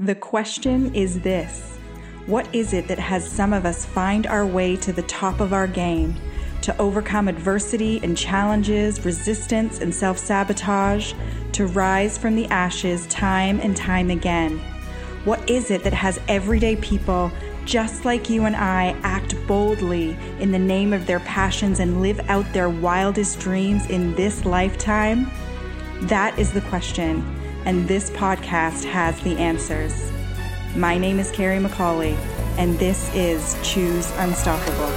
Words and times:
The 0.00 0.14
question 0.14 0.94
is 0.94 1.20
this 1.20 1.76
What 2.24 2.48
is 2.54 2.72
it 2.72 2.88
that 2.88 2.98
has 2.98 3.30
some 3.30 3.52
of 3.52 3.66
us 3.66 3.84
find 3.84 4.26
our 4.26 4.46
way 4.46 4.74
to 4.76 4.94
the 4.94 5.02
top 5.02 5.40
of 5.40 5.52
our 5.52 5.66
game, 5.66 6.16
to 6.62 6.74
overcome 6.78 7.28
adversity 7.28 8.00
and 8.02 8.16
challenges, 8.16 9.04
resistance 9.04 9.80
and 9.80 9.94
self 9.94 10.16
sabotage, 10.16 11.12
to 11.52 11.66
rise 11.66 12.16
from 12.16 12.34
the 12.34 12.46
ashes 12.46 13.06
time 13.08 13.60
and 13.60 13.76
time 13.76 14.08
again? 14.08 14.58
What 15.26 15.50
is 15.50 15.70
it 15.70 15.84
that 15.84 15.92
has 15.92 16.18
everyday 16.28 16.76
people 16.76 17.30
just 17.66 18.06
like 18.06 18.30
you 18.30 18.46
and 18.46 18.56
I 18.56 18.98
act 19.02 19.34
boldly 19.46 20.16
in 20.38 20.50
the 20.50 20.58
name 20.58 20.94
of 20.94 21.06
their 21.06 21.20
passions 21.20 21.78
and 21.78 22.00
live 22.00 22.20
out 22.30 22.50
their 22.54 22.70
wildest 22.70 23.38
dreams 23.38 23.84
in 23.90 24.14
this 24.14 24.46
lifetime? 24.46 25.30
That 26.04 26.38
is 26.38 26.52
the 26.52 26.62
question, 26.62 27.22
and 27.64 27.86
this 27.86 28.10
podcast 28.10 28.84
has 28.84 29.18
the 29.20 29.36
answers. 29.36 30.10
My 30.74 30.96
name 30.96 31.18
is 31.18 31.30
Carrie 31.30 31.58
McCauley, 31.58 32.14
and 32.56 32.78
this 32.78 33.12
is 33.14 33.56
Choose 33.62 34.10
Unstoppable. 34.16 34.90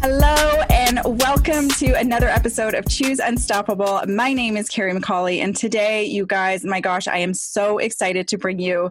Hello, 0.00 0.62
and 0.68 0.98
welcome 1.20 1.68
to 1.68 1.92
another 1.92 2.28
episode 2.28 2.74
of 2.74 2.88
Choose 2.88 3.20
Unstoppable. 3.20 4.02
My 4.08 4.32
name 4.32 4.56
is 4.56 4.68
Carrie 4.68 4.94
McCauley, 4.94 5.38
and 5.38 5.54
today, 5.54 6.04
you 6.04 6.26
guys, 6.26 6.64
my 6.64 6.80
gosh, 6.80 7.06
I 7.06 7.18
am 7.18 7.32
so 7.32 7.78
excited 7.78 8.26
to 8.28 8.38
bring 8.38 8.58
you 8.58 8.90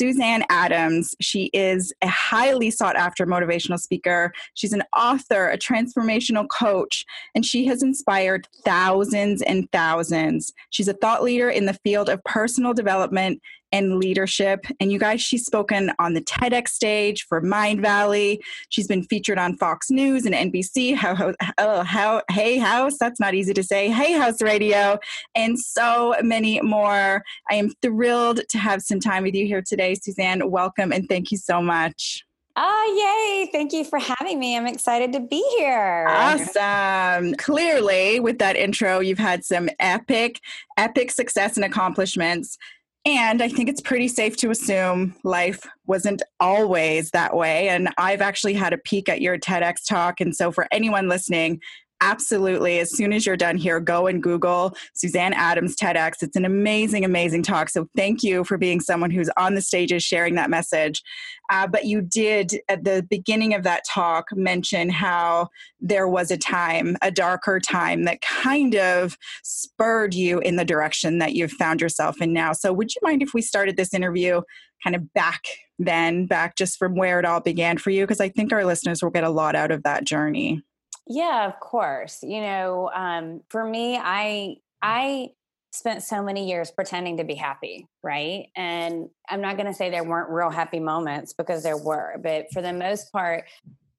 Suzanne 0.00 0.44
Adams. 0.48 1.14
She 1.20 1.50
is 1.52 1.92
a 2.00 2.08
highly 2.08 2.70
sought 2.70 2.96
after 2.96 3.26
motivational 3.26 3.78
speaker. 3.78 4.32
She's 4.54 4.72
an 4.72 4.82
author, 4.96 5.50
a 5.50 5.58
transformational 5.58 6.48
coach, 6.48 7.04
and 7.34 7.44
she 7.44 7.66
has 7.66 7.82
inspired 7.82 8.48
thousands 8.64 9.42
and 9.42 9.70
thousands. 9.72 10.54
She's 10.70 10.88
a 10.88 10.94
thought 10.94 11.22
leader 11.22 11.50
in 11.50 11.66
the 11.66 11.78
field 11.84 12.08
of 12.08 12.24
personal 12.24 12.72
development 12.72 13.42
and 13.72 13.98
leadership. 13.98 14.66
And 14.80 14.90
you 14.90 14.98
guys, 14.98 15.20
she's 15.20 15.44
spoken 15.44 15.92
on 15.98 16.14
the 16.14 16.20
TEDx 16.20 16.68
stage 16.68 17.26
for 17.26 17.40
Mindvalley. 17.40 18.38
She's 18.68 18.86
been 18.86 19.04
featured 19.04 19.38
on 19.38 19.56
Fox 19.56 19.90
News 19.90 20.26
and 20.26 20.34
NBC. 20.34 20.94
How, 20.94 21.34
oh, 21.58 21.82
how, 21.82 22.22
Hay 22.30 22.58
House, 22.58 22.96
that's 22.98 23.20
not 23.20 23.34
easy 23.34 23.54
to 23.54 23.62
say. 23.62 23.90
Hay 23.90 24.12
House 24.12 24.42
Radio, 24.42 24.98
and 25.34 25.58
so 25.58 26.14
many 26.22 26.60
more. 26.60 27.22
I 27.50 27.54
am 27.54 27.70
thrilled 27.82 28.40
to 28.48 28.58
have 28.58 28.82
some 28.82 29.00
time 29.00 29.22
with 29.22 29.34
you 29.34 29.46
here 29.46 29.62
today, 29.62 29.94
Suzanne. 29.94 30.50
Welcome 30.50 30.92
and 30.92 31.08
thank 31.08 31.30
you 31.30 31.38
so 31.38 31.62
much. 31.62 32.24
Oh, 32.56 33.44
yay. 33.46 33.50
Thank 33.52 33.72
you 33.72 33.84
for 33.84 33.98
having 33.98 34.38
me. 34.38 34.56
I'm 34.56 34.66
excited 34.66 35.12
to 35.12 35.20
be 35.20 35.42
here. 35.56 36.06
Awesome. 36.08 37.34
Clearly, 37.36 38.20
with 38.20 38.38
that 38.38 38.56
intro, 38.56 38.98
you've 38.98 39.18
had 39.18 39.44
some 39.44 39.70
epic, 39.78 40.40
epic 40.76 41.10
success 41.12 41.56
and 41.56 41.64
accomplishments. 41.64 42.58
And 43.06 43.42
I 43.42 43.48
think 43.48 43.70
it's 43.70 43.80
pretty 43.80 44.08
safe 44.08 44.36
to 44.38 44.50
assume 44.50 45.14
life 45.24 45.66
wasn't 45.86 46.22
always 46.38 47.10
that 47.12 47.34
way. 47.34 47.68
And 47.70 47.88
I've 47.96 48.20
actually 48.20 48.52
had 48.52 48.74
a 48.74 48.78
peek 48.78 49.08
at 49.08 49.22
your 49.22 49.38
TEDx 49.38 49.86
talk. 49.88 50.20
And 50.20 50.36
so, 50.36 50.52
for 50.52 50.68
anyone 50.70 51.08
listening, 51.08 51.60
absolutely, 52.00 52.78
as 52.78 52.90
soon 52.90 53.12
as 53.12 53.26
you're 53.26 53.36
done 53.36 53.56
here, 53.56 53.80
go 53.80 54.06
and 54.06 54.22
Google 54.22 54.74
Suzanne 54.94 55.32
Adams 55.32 55.76
TEDx. 55.76 56.22
It's 56.22 56.36
an 56.36 56.44
amazing, 56.44 57.04
amazing 57.04 57.42
talk. 57.42 57.68
So, 57.68 57.88
thank 57.96 58.22
you 58.22 58.44
for 58.44 58.58
being 58.58 58.80
someone 58.80 59.10
who's 59.10 59.30
on 59.36 59.54
the 59.54 59.62
stages 59.62 60.02
sharing 60.02 60.34
that 60.34 60.50
message. 60.50 61.02
Uh, 61.50 61.66
but 61.66 61.84
you 61.84 62.00
did, 62.00 62.60
at 62.68 62.84
the 62.84 63.04
beginning 63.10 63.54
of 63.54 63.64
that 63.64 63.82
talk, 63.88 64.26
mention 64.32 64.88
how 64.88 65.48
there 65.80 66.06
was 66.06 66.30
a 66.30 66.36
time, 66.36 66.96
a 67.02 67.10
darker 67.10 67.58
time, 67.58 68.04
that 68.04 68.20
kind 68.20 68.76
of 68.76 69.18
spurred 69.42 70.14
you 70.14 70.38
in 70.40 70.56
the 70.56 70.64
direction 70.64 71.18
that 71.18 71.34
you've 71.34 71.52
found 71.52 71.80
yourself 71.80 72.20
in 72.20 72.32
now. 72.32 72.52
So, 72.52 72.72
would 72.72 72.94
you 72.94 73.00
mind 73.02 73.22
if 73.22 73.34
we 73.34 73.42
started 73.42 73.76
this 73.76 73.94
interview 73.94 74.42
kind 74.82 74.96
of 74.96 75.12
back 75.12 75.42
then, 75.78 76.26
back 76.26 76.56
just 76.56 76.78
from 76.78 76.94
where 76.94 77.18
it 77.18 77.24
all 77.24 77.40
began 77.40 77.78
for 77.78 77.90
you? 77.90 78.04
Because 78.04 78.20
I 78.20 78.28
think 78.28 78.52
our 78.52 78.64
listeners 78.64 79.02
will 79.02 79.10
get 79.10 79.24
a 79.24 79.30
lot 79.30 79.54
out 79.54 79.70
of 79.70 79.82
that 79.82 80.04
journey. 80.04 80.62
Yeah, 81.06 81.46
of 81.46 81.58
course. 81.60 82.20
You 82.22 82.40
know, 82.40 82.90
um, 82.94 83.40
for 83.48 83.64
me, 83.64 83.96
I 84.00 84.56
I 84.82 85.30
spent 85.72 86.02
so 86.02 86.22
many 86.22 86.48
years 86.48 86.70
pretending 86.70 87.16
to 87.18 87.24
be 87.24 87.34
happy, 87.34 87.86
right? 88.02 88.46
And 88.56 89.08
I'm 89.28 89.40
not 89.40 89.56
going 89.56 89.66
to 89.68 89.74
say 89.74 89.88
there 89.90 90.02
weren't 90.04 90.30
real 90.30 90.50
happy 90.50 90.80
moments 90.80 91.32
because 91.32 91.62
there 91.62 91.76
were, 91.76 92.16
but 92.22 92.46
for 92.52 92.60
the 92.60 92.72
most 92.72 93.12
part, 93.12 93.44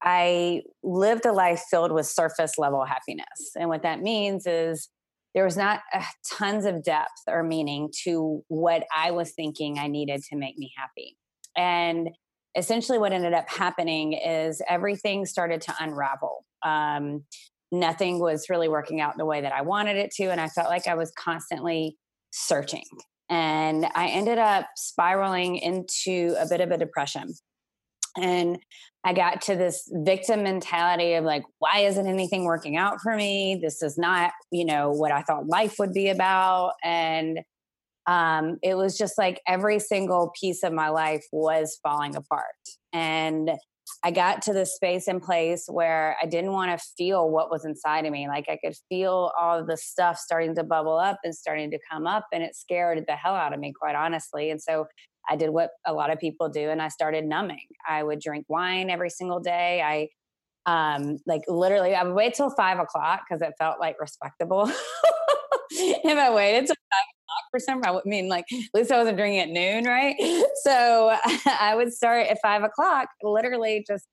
I 0.01 0.63
lived 0.83 1.25
a 1.25 1.31
life 1.31 1.63
filled 1.69 1.91
with 1.91 2.07
surface 2.07 2.57
level 2.57 2.85
happiness. 2.85 3.51
And 3.55 3.69
what 3.69 3.83
that 3.83 4.01
means 4.01 4.47
is 4.47 4.89
there 5.35 5.45
was 5.45 5.57
not 5.57 5.81
uh, 5.93 6.03
tons 6.31 6.65
of 6.65 6.83
depth 6.83 7.11
or 7.27 7.43
meaning 7.43 7.89
to 8.05 8.43
what 8.49 8.83
I 8.95 9.11
was 9.11 9.31
thinking 9.31 9.79
I 9.79 9.87
needed 9.87 10.23
to 10.29 10.35
make 10.37 10.57
me 10.57 10.71
happy. 10.77 11.17
And 11.55 12.09
essentially, 12.57 12.97
what 12.99 13.13
ended 13.13 13.33
up 13.33 13.49
happening 13.49 14.13
is 14.13 14.61
everything 14.67 15.25
started 15.25 15.61
to 15.61 15.75
unravel. 15.79 16.40
Um, 16.63 17.23
nothing 17.71 18.19
was 18.19 18.47
really 18.49 18.67
working 18.67 18.99
out 18.99 19.17
the 19.17 19.25
way 19.25 19.41
that 19.41 19.53
I 19.53 19.61
wanted 19.61 19.97
it 19.97 20.11
to. 20.11 20.25
And 20.25 20.41
I 20.41 20.47
felt 20.47 20.69
like 20.69 20.87
I 20.87 20.95
was 20.95 21.11
constantly 21.17 21.97
searching. 22.31 22.83
And 23.29 23.85
I 23.95 24.07
ended 24.07 24.37
up 24.37 24.67
spiraling 24.75 25.55
into 25.55 26.35
a 26.37 26.47
bit 26.47 26.59
of 26.59 26.71
a 26.71 26.77
depression. 26.77 27.33
And 28.17 28.59
I 29.05 29.13
got 29.13 29.41
to 29.43 29.55
this 29.55 29.89
victim 29.91 30.43
mentality 30.43 31.13
of 31.13 31.23
like, 31.23 31.43
why 31.59 31.79
isn't 31.79 32.07
anything 32.07 32.43
working 32.43 32.75
out 32.75 32.99
for 33.01 33.15
me? 33.15 33.57
This 33.61 33.81
is 33.81 33.97
not, 33.97 34.31
you 34.51 34.65
know, 34.65 34.91
what 34.91 35.11
I 35.11 35.21
thought 35.21 35.47
life 35.47 35.75
would 35.79 35.93
be 35.93 36.09
about. 36.09 36.73
And 36.83 37.39
um, 38.05 38.57
it 38.61 38.75
was 38.75 38.97
just 38.97 39.17
like 39.17 39.39
every 39.47 39.79
single 39.79 40.33
piece 40.39 40.63
of 40.63 40.73
my 40.73 40.89
life 40.89 41.25
was 41.31 41.79
falling 41.81 42.15
apart. 42.15 42.45
And 42.91 43.51
I 44.03 44.11
got 44.11 44.41
to 44.43 44.53
this 44.53 44.75
space 44.75 45.07
and 45.07 45.21
place 45.21 45.65
where 45.67 46.17
I 46.21 46.25
didn't 46.25 46.51
want 46.51 46.77
to 46.77 46.85
feel 46.97 47.29
what 47.29 47.51
was 47.51 47.65
inside 47.65 48.05
of 48.05 48.11
me. 48.11 48.27
Like 48.27 48.45
I 48.49 48.57
could 48.63 48.75
feel 48.89 49.31
all 49.39 49.65
the 49.65 49.77
stuff 49.77 50.17
starting 50.17 50.55
to 50.55 50.63
bubble 50.63 50.97
up 50.97 51.19
and 51.23 51.35
starting 51.35 51.71
to 51.71 51.79
come 51.89 52.07
up, 52.07 52.25
and 52.33 52.43
it 52.43 52.55
scared 52.55 53.03
the 53.07 53.15
hell 53.15 53.35
out 53.35 53.53
of 53.53 53.59
me, 53.59 53.73
quite 53.79 53.95
honestly. 53.95 54.49
And 54.49 54.61
so 54.61 54.87
I 55.29 55.35
did 55.35 55.51
what 55.51 55.71
a 55.85 55.93
lot 55.93 56.11
of 56.11 56.19
people 56.19 56.49
do, 56.49 56.69
and 56.69 56.81
I 56.81 56.87
started 56.87 57.25
numbing. 57.25 57.67
I 57.87 58.03
would 58.03 58.19
drink 58.19 58.45
wine 58.49 58.89
every 58.89 59.09
single 59.09 59.39
day. 59.39 59.81
I 59.81 60.09
um 60.67 61.17
like 61.25 61.41
literally 61.47 61.95
i 61.95 62.03
would 62.03 62.13
wait 62.13 62.35
till 62.35 62.51
five 62.51 62.77
o'clock 62.77 63.21
because 63.27 63.41
it 63.41 63.51
felt 63.57 63.79
like 63.79 63.99
respectable 63.99 64.67
if 65.71 66.17
i 66.19 66.31
waited 66.31 66.67
till 66.67 66.75
for 67.51 67.59
some 67.59 67.81
i 67.85 67.99
mean 68.05 68.27
like 68.29 68.45
at 68.51 68.59
least 68.73 68.91
i 68.91 68.97
wasn't 68.97 69.17
drinking 69.17 69.39
at 69.39 69.49
noon 69.49 69.83
right 69.85 70.15
so 70.63 71.15
i 71.59 71.73
would 71.75 71.93
start 71.93 72.27
at 72.27 72.37
five 72.41 72.63
o'clock 72.63 73.07
literally 73.21 73.83
just 73.87 74.07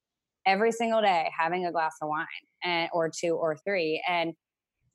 every 0.47 0.73
single 0.73 1.01
day 1.01 1.31
having 1.37 1.67
a 1.67 1.73
glass 1.73 1.95
of 2.03 2.09
wine 2.09 2.27
and 2.63 2.89
or 2.93 3.11
two 3.11 3.35
or 3.35 3.57
three 3.65 4.03
and 4.09 4.35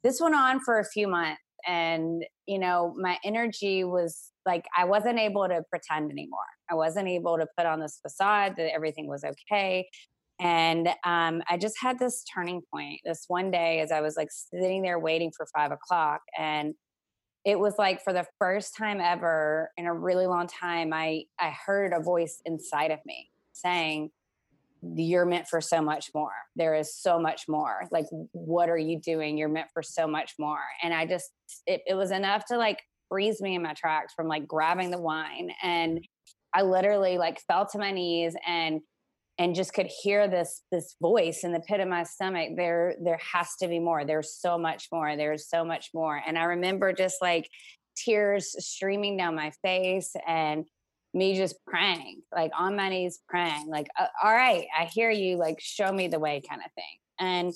this 0.04 0.20
went 0.20 0.36
on 0.36 0.60
for 0.60 0.80
a 0.80 0.86
few 0.86 1.08
months 1.08 1.42
and 1.66 2.26
you 2.46 2.60
know 2.60 2.94
my 2.98 3.18
energy 3.24 3.84
was 3.84 4.32
like 4.46 4.66
i 4.78 4.84
wasn't 4.84 5.18
able 5.18 5.48
to 5.48 5.64
pretend 5.70 6.12
anymore 6.12 6.40
i 6.70 6.76
wasn't 6.76 7.08
able 7.08 7.38
to 7.38 7.48
put 7.58 7.66
on 7.66 7.80
this 7.80 8.00
facade 8.02 8.56
that 8.58 8.74
everything 8.74 9.08
was 9.08 9.24
okay 9.24 9.88
and 10.40 10.90
um, 11.06 11.42
I 11.50 11.58
just 11.58 11.76
had 11.80 12.00
this 12.00 12.24
turning 12.24 12.62
point 12.74 13.00
this 13.06 13.26
one 13.28 13.52
day 13.52 13.80
as 13.80 13.92
I 13.92 14.02
was 14.02 14.18
like 14.18 14.30
sitting 14.30 14.82
there 14.82 15.00
waiting 15.00 15.32
for 15.36 15.46
five 15.56 15.72
o'clock. 15.72 16.22
And 16.38 16.74
it 17.46 17.60
was 17.60 17.76
like 17.78 18.02
for 18.04 18.14
the 18.14 18.26
first 18.40 18.76
time 18.78 19.02
ever 19.02 19.72
in 19.78 19.86
a 19.86 19.94
really 19.94 20.28
long 20.28 20.48
time, 20.48 20.94
I, 20.94 21.26
I 21.40 21.54
heard 21.66 21.94
a 21.94 22.02
voice 22.02 22.42
inside 22.46 22.92
of 22.92 23.00
me 23.06 23.30
saying, 23.52 24.12
You're 24.82 25.26
meant 25.26 25.48
for 25.48 25.60
so 25.60 25.82
much 25.82 26.10
more. 26.16 26.32
There 26.56 26.76
is 26.76 26.96
so 26.96 27.20
much 27.20 27.44
more. 27.48 27.84
Like, 27.92 28.06
what 28.32 28.70
are 28.70 28.78
you 28.78 29.00
doing? 29.00 29.38
You're 29.38 29.50
meant 29.50 29.70
for 29.74 29.84
so 29.84 30.08
much 30.08 30.34
more. 30.40 30.64
And 30.82 30.94
I 30.94 31.06
just, 31.06 31.32
it, 31.68 31.82
it 31.86 31.96
was 31.96 32.12
enough 32.12 32.46
to 32.46 32.58
like 32.58 32.82
freeze 33.10 33.42
me 33.42 33.56
in 33.56 33.62
my 33.62 33.74
tracks 33.74 34.14
from 34.14 34.28
like 34.28 34.48
grabbing 34.48 34.90
the 34.90 35.02
wine. 35.02 35.52
And 35.62 36.06
I 36.54 36.62
literally 36.62 37.18
like 37.18 37.42
fell 37.42 37.66
to 37.68 37.78
my 37.78 37.92
knees 37.92 38.36
and 38.48 38.82
and 39.38 39.56
just 39.56 39.74
could 39.74 39.88
hear 39.88 40.28
this 40.28 40.62
this 40.72 40.96
voice 41.02 41.44
in 41.44 41.52
the 41.52 41.60
pit 41.62 41.80
of 41.80 41.88
my 41.88 42.04
stomach 42.04 42.50
there 42.56 42.96
there 43.04 43.20
has 43.34 43.56
to 43.62 43.68
be 43.68 43.80
more. 43.80 44.06
There's 44.06 44.36
so 44.36 44.58
much 44.58 44.90
more. 44.92 45.16
There's 45.16 45.48
so 45.48 45.66
much 45.66 45.90
more. 45.94 46.22
And 46.26 46.38
i 46.38 46.44
remember 46.44 46.94
just 46.94 47.22
like 47.22 47.50
tears 47.96 48.56
streaming 48.64 49.18
down 49.18 49.36
my 49.36 49.52
face 49.62 50.16
and 50.28 50.66
me 51.14 51.36
just 51.36 51.56
praying 51.68 52.22
like 52.36 52.52
on 52.58 52.76
my 52.76 52.90
knees 52.90 53.20
praying 53.30 53.68
like 53.68 53.88
uh, 54.00 54.08
all 54.24 54.34
right 54.34 54.66
i 54.76 54.86
hear 54.86 55.12
you 55.12 55.38
like 55.38 55.60
show 55.60 55.92
me 55.92 56.08
the 56.08 56.20
way 56.20 56.42
kind 56.48 56.62
of 56.66 56.72
thing. 56.74 56.98
And 57.20 57.54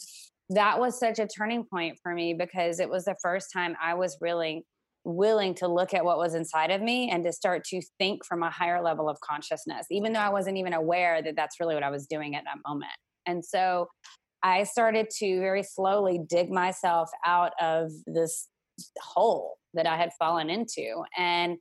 that 0.49 0.79
was 0.79 0.99
such 0.99 1.19
a 1.19 1.27
turning 1.27 1.65
point 1.65 1.97
for 2.01 2.13
me 2.13 2.33
because 2.33 2.79
it 2.79 2.89
was 2.89 3.05
the 3.05 3.15
first 3.21 3.51
time 3.51 3.75
i 3.81 3.93
was 3.93 4.17
really 4.21 4.65
willing 5.07 5.55
to 5.55 5.67
look 5.67 5.93
at 5.93 6.03
what 6.03 6.17
was 6.17 6.35
inside 6.35 6.69
of 6.69 6.81
me 6.81 7.09
and 7.09 7.23
to 7.23 7.31
start 7.31 7.63
to 7.63 7.81
think 7.97 8.25
from 8.25 8.43
a 8.43 8.49
higher 8.49 8.81
level 8.81 9.09
of 9.09 9.19
consciousness, 9.21 9.87
even 9.89 10.11
though 10.13 10.19
I 10.19 10.29
wasn't 10.29 10.57
even 10.57 10.73
aware 10.73 11.21
that 11.21 11.35
that's 11.35 11.59
really 11.59 11.73
what 11.73 11.83
I 11.83 11.89
was 11.89 12.05
doing 12.07 12.35
at 12.35 12.43
that 12.43 12.57
moment. 12.67 12.91
And 13.25 13.43
so 13.43 13.87
I 14.43 14.63
started 14.63 15.09
to 15.19 15.39
very 15.39 15.63
slowly 15.63 16.19
dig 16.27 16.51
myself 16.51 17.09
out 17.25 17.53
of 17.61 17.91
this 18.05 18.49
hole 19.01 19.57
that 19.73 19.87
I 19.87 19.95
had 19.95 20.11
fallen 20.19 20.49
into. 20.49 21.03
And 21.17 21.57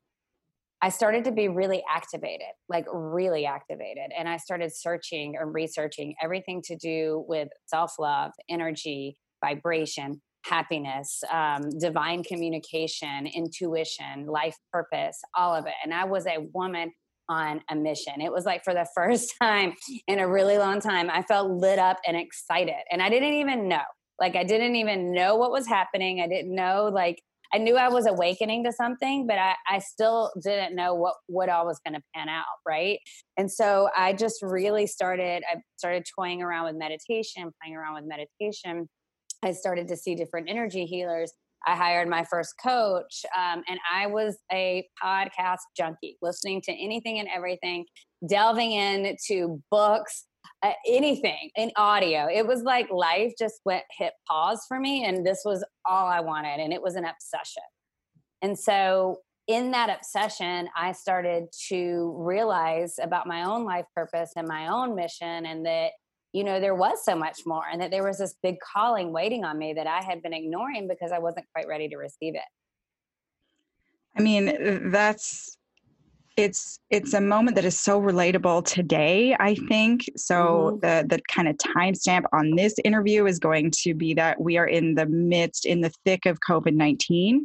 I 0.82 0.90
started 0.90 1.24
to 1.24 1.32
be 1.32 1.48
really 1.48 1.82
activated, 1.88 2.52
like 2.68 2.86
really 2.92 3.46
activated. 3.46 4.10
And 4.16 4.28
I 4.28 4.36
started 4.36 4.72
searching 4.74 5.36
and 5.40 5.54
researching 5.54 6.14
everything 6.20 6.62
to 6.66 6.76
do 6.76 7.24
with 7.28 7.48
self 7.66 7.94
love, 7.98 8.32
energy, 8.50 9.16
vibration, 9.42 10.20
happiness, 10.48 11.22
um, 11.32 11.70
divine 11.78 12.22
communication, 12.22 13.26
intuition, 13.26 14.26
life 14.26 14.56
purpose, 14.72 15.20
all 15.36 15.54
of 15.54 15.66
it. 15.66 15.74
And 15.84 15.92
I 15.92 16.04
was 16.04 16.26
a 16.26 16.46
woman 16.54 16.92
on 17.28 17.60
a 17.70 17.74
mission. 17.74 18.20
It 18.20 18.32
was 18.32 18.44
like 18.44 18.62
for 18.64 18.74
the 18.74 18.86
first 18.94 19.34
time 19.40 19.74
in 20.06 20.18
a 20.18 20.28
really 20.28 20.58
long 20.58 20.80
time, 20.80 21.10
I 21.10 21.22
felt 21.22 21.50
lit 21.50 21.78
up 21.78 21.98
and 22.06 22.16
excited. 22.16 22.74
And 22.90 23.02
I 23.02 23.08
didn't 23.08 23.34
even 23.34 23.68
know. 23.68 23.82
Like, 24.18 24.34
I 24.34 24.44
didn't 24.44 24.76
even 24.76 25.12
know 25.12 25.36
what 25.36 25.50
was 25.50 25.66
happening. 25.66 26.20
I 26.22 26.28
didn't 26.28 26.54
know, 26.54 26.90
like, 26.92 27.20
I 27.52 27.58
knew 27.58 27.76
I 27.76 27.88
was 27.88 28.06
awakening 28.06 28.64
to 28.64 28.72
something, 28.72 29.26
but 29.26 29.38
I, 29.38 29.54
I 29.68 29.78
still 29.78 30.32
didn't 30.42 30.74
know 30.74 30.94
what 30.94 31.14
what 31.26 31.48
all 31.48 31.66
was 31.66 31.78
going 31.86 31.94
to 31.94 32.02
pan 32.14 32.28
out, 32.28 32.44
right? 32.66 32.98
And 33.36 33.50
so 33.50 33.88
I 33.96 34.14
just 34.14 34.42
really 34.42 34.86
started. 34.86 35.44
I 35.50 35.58
started 35.76 36.04
toying 36.18 36.42
around 36.42 36.64
with 36.64 36.76
meditation, 36.76 37.50
playing 37.62 37.76
around 37.76 37.94
with 37.94 38.04
meditation. 38.04 38.88
I 39.42 39.52
started 39.52 39.88
to 39.88 39.96
see 39.96 40.14
different 40.14 40.48
energy 40.48 40.84
healers. 40.84 41.32
I 41.66 41.74
hired 41.74 42.08
my 42.08 42.24
first 42.24 42.54
coach, 42.62 43.24
um, 43.36 43.62
and 43.68 43.78
I 43.92 44.06
was 44.06 44.36
a 44.52 44.86
podcast 45.02 45.58
junkie, 45.76 46.16
listening 46.22 46.62
to 46.62 46.72
anything 46.72 47.18
and 47.18 47.28
everything, 47.34 47.86
delving 48.28 48.72
into 48.72 49.60
books, 49.70 50.26
uh, 50.62 50.72
anything 50.86 51.50
in 51.56 51.72
audio. 51.76 52.28
It 52.32 52.46
was 52.46 52.62
like 52.62 52.88
life 52.90 53.32
just 53.38 53.60
went 53.64 53.82
hit 53.98 54.12
pause 54.28 54.64
for 54.68 54.78
me, 54.78 55.04
and 55.04 55.26
this 55.26 55.42
was 55.44 55.64
all 55.84 56.06
I 56.06 56.20
wanted, 56.20 56.60
and 56.60 56.72
it 56.72 56.82
was 56.82 56.94
an 56.94 57.04
obsession. 57.04 57.64
And 58.42 58.56
so, 58.56 59.20
in 59.48 59.70
that 59.72 59.90
obsession, 59.90 60.68
I 60.76 60.92
started 60.92 61.44
to 61.68 62.14
realize 62.18 62.94
about 63.00 63.26
my 63.26 63.44
own 63.44 63.64
life 63.64 63.86
purpose 63.94 64.32
and 64.36 64.46
my 64.46 64.68
own 64.68 64.94
mission, 64.94 65.46
and 65.46 65.66
that 65.66 65.92
you 66.32 66.44
know 66.44 66.60
there 66.60 66.74
was 66.74 67.04
so 67.04 67.16
much 67.16 67.40
more, 67.46 67.64
and 67.70 67.80
that 67.80 67.90
there 67.90 68.04
was 68.04 68.18
this 68.18 68.34
big 68.42 68.56
calling 68.60 69.12
waiting 69.12 69.44
on 69.44 69.58
me 69.58 69.74
that 69.74 69.86
I 69.86 70.02
had 70.02 70.22
been 70.22 70.34
ignoring 70.34 70.88
because 70.88 71.12
I 71.12 71.18
wasn't 71.18 71.46
quite 71.54 71.66
ready 71.68 71.88
to 71.88 71.96
receive 71.96 72.34
it. 72.34 72.42
I 74.18 74.22
mean, 74.22 74.90
that's 74.90 75.56
it's 76.36 76.78
it's 76.90 77.14
a 77.14 77.20
moment 77.20 77.54
that 77.56 77.64
is 77.64 77.78
so 77.78 78.00
relatable 78.00 78.64
today 78.64 79.34
i 79.40 79.54
think 79.68 80.04
so 80.16 80.34
mm-hmm. 80.34 80.80
the 80.80 81.06
the 81.08 81.22
kind 81.32 81.48
of 81.48 81.56
timestamp 81.56 82.24
on 82.32 82.54
this 82.56 82.74
interview 82.84 83.26
is 83.26 83.38
going 83.38 83.70
to 83.70 83.94
be 83.94 84.12
that 84.14 84.40
we 84.40 84.58
are 84.58 84.66
in 84.66 84.94
the 84.94 85.06
midst 85.06 85.64
in 85.64 85.80
the 85.80 85.90
thick 86.04 86.26
of 86.26 86.38
covid-19 86.46 87.38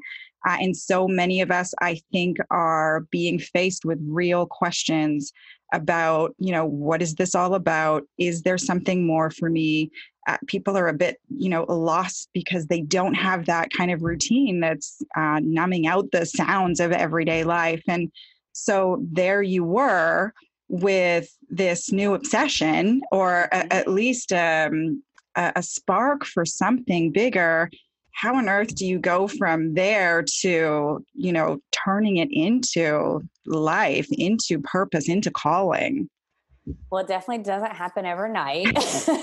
uh, 0.47 0.57
and 0.59 0.75
so 0.75 1.07
many 1.07 1.41
of 1.41 1.51
us 1.51 1.73
i 1.81 1.99
think 2.11 2.38
are 2.49 3.01
being 3.11 3.39
faced 3.39 3.85
with 3.85 3.99
real 4.07 4.45
questions 4.45 5.31
about 5.73 6.35
you 6.38 6.51
know 6.51 6.65
what 6.65 7.01
is 7.01 7.15
this 7.15 7.35
all 7.35 7.55
about 7.55 8.03
is 8.17 8.41
there 8.43 8.57
something 8.57 9.05
more 9.05 9.29
for 9.31 9.49
me 9.49 9.89
uh, 10.27 10.38
people 10.45 10.77
are 10.77 10.88
a 10.88 10.93
bit 10.93 11.17
you 11.29 11.49
know 11.49 11.63
lost 11.63 12.29
because 12.33 12.67
they 12.67 12.81
don't 12.81 13.15
have 13.15 13.45
that 13.45 13.71
kind 13.71 13.91
of 13.91 14.03
routine 14.03 14.59
that's 14.59 15.01
uh, 15.15 15.39
numbing 15.41 15.88
out 15.88 16.11
the 16.11 16.25
sounds 16.25 16.79
of 16.79 16.91
everyday 16.91 17.44
life 17.44 17.81
and 17.87 18.11
so 18.53 19.03
there 19.11 19.41
you 19.41 19.63
were 19.63 20.33
with 20.71 21.37
this 21.49 21.91
new 21.91 22.13
obsession, 22.13 23.01
or 23.11 23.49
a, 23.51 23.57
mm-hmm. 23.57 23.67
at 23.71 23.87
least 23.89 24.31
um, 24.31 25.03
a, 25.35 25.51
a 25.57 25.63
spark 25.63 26.25
for 26.25 26.45
something 26.45 27.11
bigger. 27.11 27.69
How 28.13 28.35
on 28.35 28.49
earth 28.49 28.75
do 28.75 28.85
you 28.85 28.99
go 28.99 29.27
from 29.27 29.73
there 29.73 30.23
to, 30.41 31.05
you 31.13 31.33
know, 31.33 31.59
turning 31.71 32.17
it 32.17 32.29
into 32.31 33.21
life, 33.45 34.07
into 34.11 34.59
purpose, 34.59 35.09
into 35.09 35.31
calling? 35.31 36.09
Well, 36.91 37.03
it 37.03 37.07
definitely 37.07 37.43
doesn't 37.43 37.71
happen 37.71 38.05
overnight. 38.05 38.77
so 38.81 39.13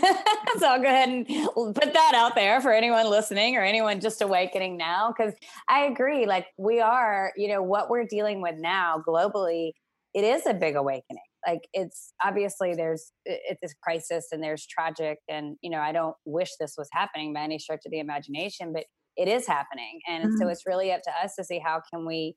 I'll 0.62 0.82
go 0.82 0.88
ahead 0.88 1.08
and 1.08 1.26
put 1.26 1.92
that 1.92 2.12
out 2.14 2.34
there 2.34 2.60
for 2.60 2.72
anyone 2.72 3.08
listening 3.08 3.56
or 3.56 3.62
anyone 3.62 4.00
just 4.00 4.20
awakening 4.22 4.76
now. 4.76 5.12
Cause 5.16 5.32
I 5.68 5.84
agree, 5.84 6.26
like 6.26 6.46
we 6.56 6.80
are, 6.80 7.32
you 7.36 7.48
know, 7.48 7.62
what 7.62 7.90
we're 7.90 8.06
dealing 8.06 8.42
with 8.42 8.56
now 8.56 9.02
globally, 9.06 9.72
it 10.14 10.24
is 10.24 10.46
a 10.46 10.54
big 10.54 10.74
awakening. 10.74 11.22
Like 11.48 11.68
it's 11.72 12.12
obviously 12.22 12.74
there's 12.74 13.12
it's 13.24 13.60
this 13.62 13.74
crisis 13.82 14.26
and 14.32 14.42
there's 14.42 14.66
tragic 14.66 15.18
and 15.30 15.56
you 15.62 15.70
know 15.70 15.78
I 15.78 15.92
don't 15.92 16.14
wish 16.26 16.50
this 16.60 16.74
was 16.76 16.88
happening 16.92 17.32
by 17.32 17.40
any 17.40 17.58
stretch 17.58 17.80
of 17.86 17.92
the 17.92 18.00
imagination, 18.00 18.72
but 18.74 18.84
it 19.16 19.28
is 19.28 19.46
happening, 19.46 20.00
and 20.06 20.24
mm-hmm. 20.24 20.36
so 20.36 20.48
it's 20.48 20.64
really 20.66 20.92
up 20.92 21.00
to 21.02 21.10
us 21.10 21.34
to 21.36 21.44
see 21.44 21.58
how 21.58 21.80
can 21.90 22.06
we 22.06 22.36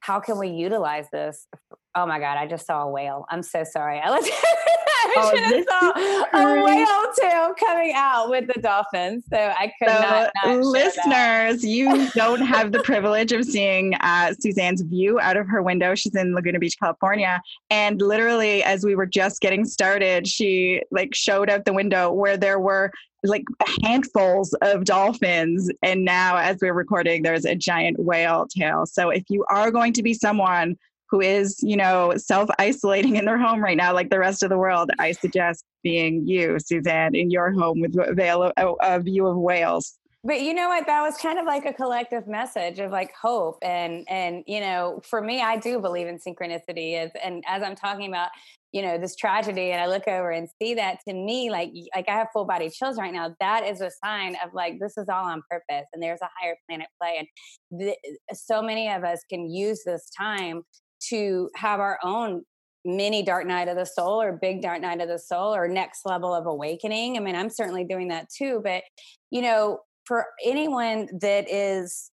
how 0.00 0.20
can 0.20 0.38
we 0.38 0.48
utilize 0.48 1.06
this? 1.12 1.46
Oh 1.94 2.06
my 2.06 2.18
God, 2.18 2.36
I 2.36 2.46
just 2.46 2.66
saw 2.66 2.82
a 2.82 2.90
whale. 2.90 3.24
I'm 3.30 3.42
so 3.42 3.64
sorry. 3.64 4.00
I 4.00 4.10
looked 4.10 4.28
I 5.06 5.64
oh, 5.68 6.30
saw 6.32 6.38
a 6.40 6.64
whale 6.64 7.12
tail 7.18 7.54
coming 7.54 7.92
out 7.94 8.30
with 8.30 8.46
the 8.52 8.60
dolphins. 8.60 9.24
So 9.30 9.36
I 9.36 9.72
could 9.78 9.88
so 9.88 10.00
not, 10.00 10.30
not 10.44 10.58
Listeners, 10.58 11.64
you 11.64 12.10
don't 12.10 12.42
have 12.42 12.72
the 12.72 12.82
privilege 12.82 13.32
of 13.32 13.44
seeing 13.44 13.94
uh, 14.00 14.34
Suzanne's 14.38 14.82
view 14.82 15.20
out 15.20 15.36
of 15.36 15.48
her 15.48 15.62
window. 15.62 15.94
She's 15.94 16.14
in 16.14 16.34
Laguna 16.34 16.58
Beach, 16.58 16.76
California. 16.78 17.40
And 17.70 18.00
literally, 18.00 18.62
as 18.62 18.84
we 18.84 18.94
were 18.94 19.06
just 19.06 19.40
getting 19.40 19.64
started, 19.64 20.26
she 20.26 20.82
like 20.90 21.14
showed 21.14 21.50
out 21.50 21.64
the 21.64 21.72
window 21.72 22.12
where 22.12 22.36
there 22.36 22.58
were 22.58 22.90
like 23.22 23.44
handfuls 23.82 24.54
of 24.62 24.84
dolphins. 24.84 25.70
And 25.82 26.04
now, 26.04 26.36
as 26.36 26.58
we're 26.60 26.74
recording, 26.74 27.22
there's 27.22 27.44
a 27.44 27.54
giant 27.54 27.98
whale 27.98 28.46
tail. 28.46 28.86
So 28.86 29.10
if 29.10 29.24
you 29.28 29.44
are 29.48 29.70
going 29.70 29.92
to 29.94 30.02
be 30.02 30.14
someone 30.14 30.76
who 31.10 31.20
is, 31.20 31.62
you 31.62 31.76
know, 31.76 32.12
self 32.16 32.48
isolating 32.58 33.16
in 33.20 33.24
their 33.24 33.38
home 33.38 33.62
right 33.62 33.76
now, 33.76 33.92
like 33.92 34.10
the 34.10 34.18
rest 34.18 34.42
of 34.42 34.50
the 34.50 34.58
world, 34.58 34.90
I 34.98 35.12
suggest 35.12 35.64
being 35.82 36.26
you, 36.26 36.58
Suzanne, 36.58 37.14
in 37.14 37.30
your 37.30 37.52
home 37.52 37.80
with 37.80 37.94
a, 37.96 39.00
view 39.00 39.26
of 39.26 39.36
whales. 39.36 39.98
but 40.22 40.40
you 40.40 40.54
know 40.54 40.68
what 40.68 40.86
that 40.86 41.02
was 41.02 41.16
kind 41.18 41.38
of 41.38 41.44
like 41.44 41.66
a 41.66 41.72
collective 41.72 42.26
message 42.26 42.78
of 42.78 42.90
like 42.90 43.12
hope 43.20 43.58
and 43.62 44.06
and 44.08 44.42
you 44.46 44.60
know 44.60 45.00
for 45.04 45.20
me 45.20 45.42
i 45.42 45.56
do 45.58 45.78
believe 45.78 46.06
in 46.06 46.18
synchronicity 46.18 46.94
as 46.96 47.10
and 47.22 47.44
as 47.46 47.62
i'm 47.62 47.74
talking 47.74 48.08
about 48.08 48.30
you 48.72 48.80
know 48.80 48.96
this 48.96 49.14
tragedy 49.14 49.70
and 49.72 49.82
i 49.82 49.86
look 49.86 50.08
over 50.08 50.30
and 50.30 50.48
see 50.60 50.74
that 50.74 50.98
to 51.06 51.12
me 51.14 51.50
like 51.50 51.70
like 51.94 52.08
i 52.08 52.12
have 52.12 52.28
full 52.32 52.44
body 52.44 52.70
chills 52.70 52.98
right 52.98 53.12
now 53.12 53.34
that 53.38 53.64
is 53.64 53.80
a 53.80 53.90
sign 54.02 54.36
of 54.44 54.54
like 54.54 54.78
this 54.80 54.96
is 54.96 55.08
all 55.08 55.26
on 55.26 55.42
purpose 55.50 55.86
and 55.92 56.02
there's 56.02 56.22
a 56.22 56.30
higher 56.40 56.56
planet 56.66 56.88
play 57.00 57.16
and 57.18 57.80
th- 57.80 57.98
so 58.32 58.62
many 58.62 58.88
of 58.88 59.04
us 59.04 59.20
can 59.30 59.50
use 59.50 59.82
this 59.84 60.08
time 60.16 60.62
to 61.08 61.50
have 61.56 61.80
our 61.80 61.98
own 62.02 62.42
mini 62.84 63.22
dark 63.22 63.46
night 63.46 63.68
of 63.68 63.76
the 63.76 63.86
soul 63.86 64.20
or 64.20 64.32
big 64.32 64.60
dark 64.60 64.80
night 64.80 65.00
of 65.00 65.08
the 65.08 65.18
soul 65.18 65.54
or 65.54 65.66
next 65.66 66.04
level 66.04 66.34
of 66.34 66.46
awakening 66.46 67.16
i 67.16 67.20
mean 67.20 67.34
i'm 67.34 67.48
certainly 67.48 67.84
doing 67.84 68.08
that 68.08 68.28
too 68.28 68.60
but 68.62 68.82
you 69.30 69.40
know 69.40 69.78
for 70.04 70.26
anyone 70.44 71.08
that 71.20 71.50
is 71.50 72.10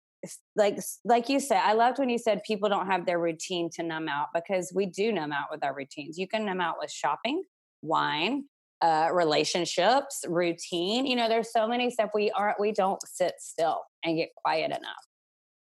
like 0.55 0.79
like 1.03 1.29
you 1.29 1.39
said 1.39 1.61
i 1.63 1.73
loved 1.73 1.99
when 1.99 2.09
you 2.09 2.17
said 2.17 2.41
people 2.45 2.67
don't 2.67 2.87
have 2.87 3.05
their 3.05 3.19
routine 3.19 3.69
to 3.71 3.83
numb 3.83 4.07
out 4.07 4.27
because 4.33 4.71
we 4.75 4.87
do 4.87 5.11
numb 5.11 5.31
out 5.31 5.47
with 5.51 5.63
our 5.63 5.75
routines. 5.75 6.17
You 6.17 6.27
can 6.27 6.45
numb 6.45 6.61
out 6.61 6.75
with 6.79 6.91
shopping 6.91 7.43
wine 7.81 8.45
uh, 8.81 9.09
relationships 9.13 10.25
routine 10.27 11.05
you 11.05 11.15
know 11.15 11.29
there's 11.29 11.51
so 11.51 11.67
many 11.67 11.89
stuff 11.89 12.09
we 12.13 12.29
aren't 12.31 12.59
we 12.59 12.71
don't 12.71 13.01
sit 13.05 13.33
still 13.39 13.81
and 14.03 14.17
get 14.17 14.29
quiet 14.43 14.71
enough. 14.71 15.05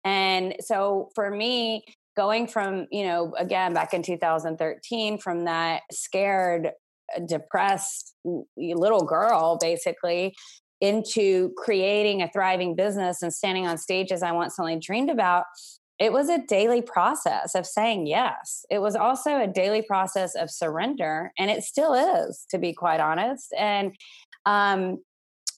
And 0.04 0.56
so 0.62 1.10
for 1.16 1.30
me 1.30 1.84
going 2.18 2.48
from 2.48 2.88
you 2.92 3.06
know 3.06 3.34
again 3.38 3.74
back 3.74 3.94
in 3.94 4.02
2013 4.02 5.20
from 5.20 5.46
that 5.46 5.84
scared 5.92 6.72
depressed 7.26 8.16
little 8.58 9.06
girl 9.06 9.58
basically 9.62 10.36
into 10.82 11.52
creating 11.58 12.22
a 12.22 12.30
thriving 12.32 12.76
business 12.76 13.22
and 13.22 13.34
standing 13.34 13.68
on 13.68 13.78
stages 13.78 14.22
I 14.22 14.32
once 14.32 14.60
only 14.60 14.78
dreamed 14.78 15.10
about, 15.10 15.46
it 16.00 16.14
was 16.14 16.30
a 16.30 16.46
daily 16.46 16.82
process 16.82 17.56
of 17.56 17.66
saying 17.66 18.06
yes. 18.06 18.66
It 18.70 18.80
was 18.80 18.96
also 18.96 19.42
a 19.42 19.48
daily 19.48 19.82
process 19.82 20.36
of 20.36 20.52
surrender, 20.52 21.32
and 21.40 21.50
it 21.50 21.64
still 21.64 21.94
is, 21.94 22.46
to 22.52 22.60
be 22.60 22.74
quite 22.74 23.00
honest. 23.00 23.52
And 23.58 23.96
um, 24.46 25.00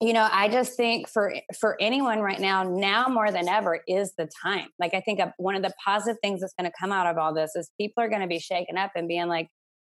you 0.02 0.14
know, 0.14 0.30
I 0.32 0.48
just 0.48 0.78
think 0.78 1.10
for 1.10 1.34
for 1.60 1.76
anyone 1.82 2.20
right 2.20 2.40
now, 2.40 2.64
now 2.64 3.08
more 3.08 3.32
than 3.32 3.50
ever 3.50 3.82
is 3.86 4.14
the 4.18 4.30
time. 4.42 4.68
Like 4.80 4.94
I 4.94 5.02
think 5.02 5.20
uh, 5.20 5.32
one 5.38 5.56
of 5.56 5.62
the 5.62 5.74
positive 5.84 6.18
things 6.22 6.40
that's 6.40 6.54
going 6.54 6.70
to 6.70 6.78
come 6.80 6.94
out 6.94 7.06
of 7.06 7.18
all 7.18 7.34
this 7.34 7.52
is 7.56 7.70
people 7.78 8.02
are 8.04 8.10
going 8.10 8.22
to 8.22 8.28
be 8.28 8.40
shaken 8.40 8.78
up 8.78 8.92
and 8.96 9.10
being 9.10 9.28
like, 9.28 9.50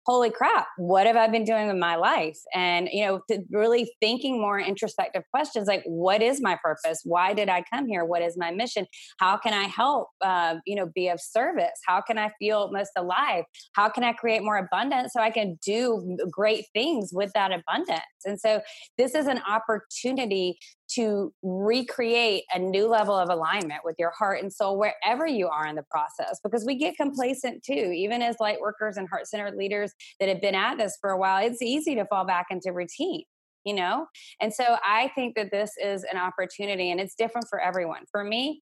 holy 0.06 0.30
crap, 0.30 0.68
what 0.76 1.06
have 1.06 1.16
I 1.16 1.26
been 1.26 1.44
doing 1.44 1.66
with 1.66 1.76
my 1.76 1.96
life? 1.96 2.38
And, 2.54 2.88
you 2.92 3.04
know, 3.04 3.20
really 3.50 3.92
thinking 4.00 4.40
more 4.40 4.60
introspective 4.60 5.24
questions 5.32 5.66
like, 5.66 5.82
what 5.84 6.22
is 6.22 6.40
my 6.40 6.56
purpose? 6.62 7.00
Why 7.04 7.34
did 7.34 7.48
I 7.48 7.64
come 7.72 7.88
here? 7.88 8.04
What 8.04 8.22
is 8.22 8.36
my 8.38 8.52
mission? 8.52 8.86
How 9.18 9.36
can 9.36 9.52
I 9.52 9.64
help, 9.64 10.08
uh, 10.20 10.56
you 10.64 10.76
know, 10.76 10.86
be 10.94 11.08
of 11.08 11.20
service? 11.20 11.80
How 11.86 12.00
can 12.00 12.18
I 12.18 12.30
feel 12.38 12.70
most 12.70 12.92
alive? 12.96 13.44
How 13.72 13.88
can 13.88 14.04
I 14.04 14.12
create 14.12 14.44
more 14.44 14.58
abundance 14.58 15.12
so 15.12 15.20
I 15.20 15.30
can 15.30 15.58
do 15.64 16.16
great 16.30 16.66
things 16.72 17.10
with 17.12 17.32
that 17.34 17.50
abundance? 17.50 18.00
And 18.24 18.38
so 18.38 18.60
this 18.96 19.14
is 19.14 19.26
an 19.26 19.40
opportunity 19.48 20.58
to 20.88 21.32
recreate 21.42 22.44
a 22.54 22.58
new 22.58 22.88
level 22.88 23.14
of 23.14 23.28
alignment 23.28 23.80
with 23.84 23.96
your 23.98 24.12
heart 24.16 24.42
and 24.42 24.52
soul 24.52 24.78
wherever 24.78 25.26
you 25.26 25.48
are 25.48 25.66
in 25.66 25.76
the 25.76 25.84
process 25.90 26.40
because 26.42 26.64
we 26.64 26.76
get 26.76 26.96
complacent 26.96 27.62
too 27.64 27.92
even 27.94 28.22
as 28.22 28.36
light 28.40 28.60
workers 28.60 28.96
and 28.96 29.08
heart-centered 29.08 29.56
leaders 29.56 29.92
that 30.20 30.28
have 30.28 30.40
been 30.40 30.54
at 30.54 30.76
this 30.78 30.96
for 31.00 31.10
a 31.10 31.18
while 31.18 31.44
it's 31.44 31.62
easy 31.62 31.94
to 31.94 32.04
fall 32.06 32.24
back 32.24 32.46
into 32.50 32.72
routine 32.72 33.22
you 33.64 33.74
know? 33.74 34.06
And 34.40 34.54
so 34.54 34.76
i 34.84 35.10
think 35.14 35.34
that 35.34 35.50
this 35.50 35.72
is 35.82 36.04
an 36.04 36.18
opportunity 36.18 36.90
and 36.90 37.00
it's 37.00 37.14
different 37.14 37.48
for 37.50 37.60
everyone. 37.60 38.02
For 38.10 38.22
me 38.22 38.62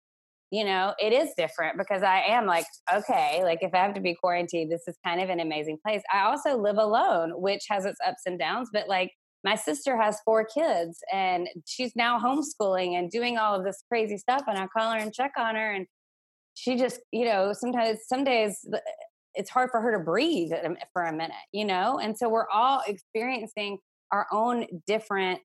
you 0.53 0.65
know 0.65 0.95
it 0.99 1.13
is 1.15 1.31
different 1.37 1.79
because 1.79 2.03
i 2.03 2.21
am 2.21 2.47
like 2.47 2.67
okay 2.95 3.41
like 3.43 3.61
if 3.63 3.75
i 3.75 3.79
have 3.79 3.95
to 3.95 4.01
be 4.03 4.15
quarantined 4.15 4.71
this 4.71 4.83
is 4.87 4.97
kind 5.05 5.21
of 5.21 5.31
an 5.31 5.41
amazing 5.41 5.79
place. 5.85 6.03
I 6.13 6.25
also 6.25 6.57
live 6.59 6.77
alone 6.77 7.33
which 7.41 7.63
has 7.71 7.85
its 7.85 7.99
ups 8.07 8.23
and 8.27 8.39
downs 8.39 8.69
but 8.73 8.89
like 8.89 9.11
my 9.45 9.55
sister 9.57 10.01
has 10.01 10.21
four 10.25 10.45
kids 10.45 10.99
and 11.13 11.49
she's 11.67 11.95
now 11.97 12.19
homeschooling 12.19 12.99
and 12.99 13.11
doing 13.11 13.39
all 13.39 13.55
of 13.55 13.65
this 13.65 13.83
crazy 13.89 14.17
stuff 14.17 14.43
and 14.47 14.59
i 14.59 14.67
call 14.67 14.93
her 14.93 14.99
and 14.99 15.13
check 15.13 15.33
on 15.37 15.55
her 15.55 15.73
and 15.73 15.87
she 16.55 16.77
just 16.77 17.01
you 17.13 17.25
know 17.25 17.53
sometimes 17.53 18.01
some 18.07 18.25
days 18.25 18.67
it's 19.35 19.51
hard 19.51 19.71
for 19.71 19.81
her 19.81 19.97
to 19.97 20.05
breathe 20.05 20.53
for 20.93 21.05
a 21.05 21.13
minute 21.13 21.33
you 21.53 21.65
know? 21.65 21.99
And 21.99 22.17
so 22.17 22.29
we're 22.29 22.49
all 22.49 22.83
experiencing 22.87 23.79
our 24.11 24.27
own 24.31 24.67
different 24.87 25.41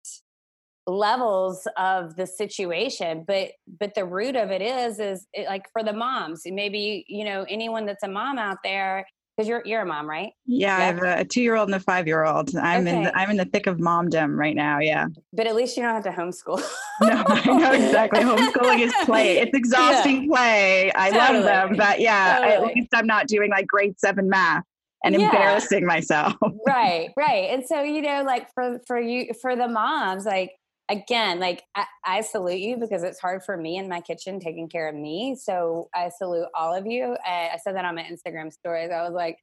levels 0.85 1.67
of 1.75 2.15
the 2.15 2.25
situation 2.25 3.25
but 3.27 3.49
but 3.79 3.93
the 3.93 4.05
root 4.05 4.37
of 4.37 4.51
it 4.51 4.61
is 4.61 4.99
is 4.99 5.27
it, 5.33 5.45
like 5.45 5.65
for 5.73 5.83
the 5.83 5.91
moms 5.91 6.43
maybe 6.45 7.03
you 7.09 7.25
know 7.25 7.45
anyone 7.49 7.85
that's 7.85 8.03
a 8.03 8.07
mom 8.07 8.37
out 8.37 8.59
there 8.63 9.05
because 9.37 9.47
you're 9.47 9.61
you're 9.65 9.81
a 9.81 9.85
mom, 9.85 10.09
right? 10.09 10.31
Yeah, 10.45 10.77
yeah. 10.77 10.83
I 10.83 10.85
have 10.87 11.19
a, 11.19 11.25
two 11.25 11.41
year 11.41 11.55
old 11.55 11.69
and 11.69 11.75
a 11.75 11.79
five 11.79 12.07
year 12.07 12.25
old. 12.25 12.55
I'm 12.55 12.87
okay. 12.87 12.97
in 12.97 13.03
the, 13.03 13.17
I'm 13.17 13.29
in 13.29 13.37
the 13.37 13.45
thick 13.45 13.67
of 13.67 13.77
momdom 13.77 14.35
right 14.35 14.55
now. 14.55 14.79
Yeah, 14.79 15.07
but 15.31 15.45
at 15.45 15.55
least 15.55 15.77
you 15.77 15.83
don't 15.83 15.93
have 15.93 16.03
to 16.03 16.09
homeschool. 16.09 16.57
no, 17.01 17.23
I 17.27 17.45
know 17.45 17.71
exactly. 17.73 18.21
Homeschooling 18.21 18.79
is 18.79 18.93
play. 19.05 19.37
It's 19.47 19.55
exhausting 19.55 20.23
yeah. 20.23 20.35
play. 20.35 20.91
I 20.95 21.11
totally. 21.11 21.43
love 21.43 21.69
them, 21.69 21.77
but 21.77 21.99
yeah, 21.99 22.39
totally. 22.39 22.55
at 22.71 22.75
least 22.75 22.89
I'm 22.93 23.05
not 23.05 23.27
doing 23.27 23.51
like 23.51 23.67
grade 23.67 23.99
seven 23.99 24.27
math 24.27 24.63
and 25.03 25.13
yeah. 25.13 25.25
embarrassing 25.25 25.85
myself. 25.85 26.33
right, 26.65 27.11
right. 27.15 27.51
And 27.51 27.65
so 27.65 27.83
you 27.83 28.01
know, 28.01 28.23
like 28.23 28.51
for 28.53 28.79
for 28.87 28.99
you 28.99 29.33
for 29.39 29.55
the 29.55 29.67
moms, 29.67 30.25
like 30.25 30.51
again, 30.89 31.39
like 31.39 31.63
I, 31.75 31.85
I, 32.05 32.21
salute 32.21 32.59
you 32.59 32.77
because 32.77 33.03
it's 33.03 33.19
hard 33.19 33.43
for 33.43 33.57
me 33.57 33.77
in 33.77 33.89
my 33.89 34.01
kitchen 34.01 34.39
taking 34.39 34.69
care 34.69 34.87
of 34.87 34.95
me. 34.95 35.37
So 35.41 35.89
I 35.93 36.09
salute 36.17 36.47
all 36.55 36.73
of 36.73 36.85
you. 36.85 37.17
I, 37.25 37.49
I 37.53 37.57
said 37.61 37.75
that 37.75 37.85
on 37.85 37.95
my 37.95 38.03
Instagram 38.03 38.51
stories. 38.51 38.89
I 38.91 39.03
was 39.03 39.13
like, 39.13 39.37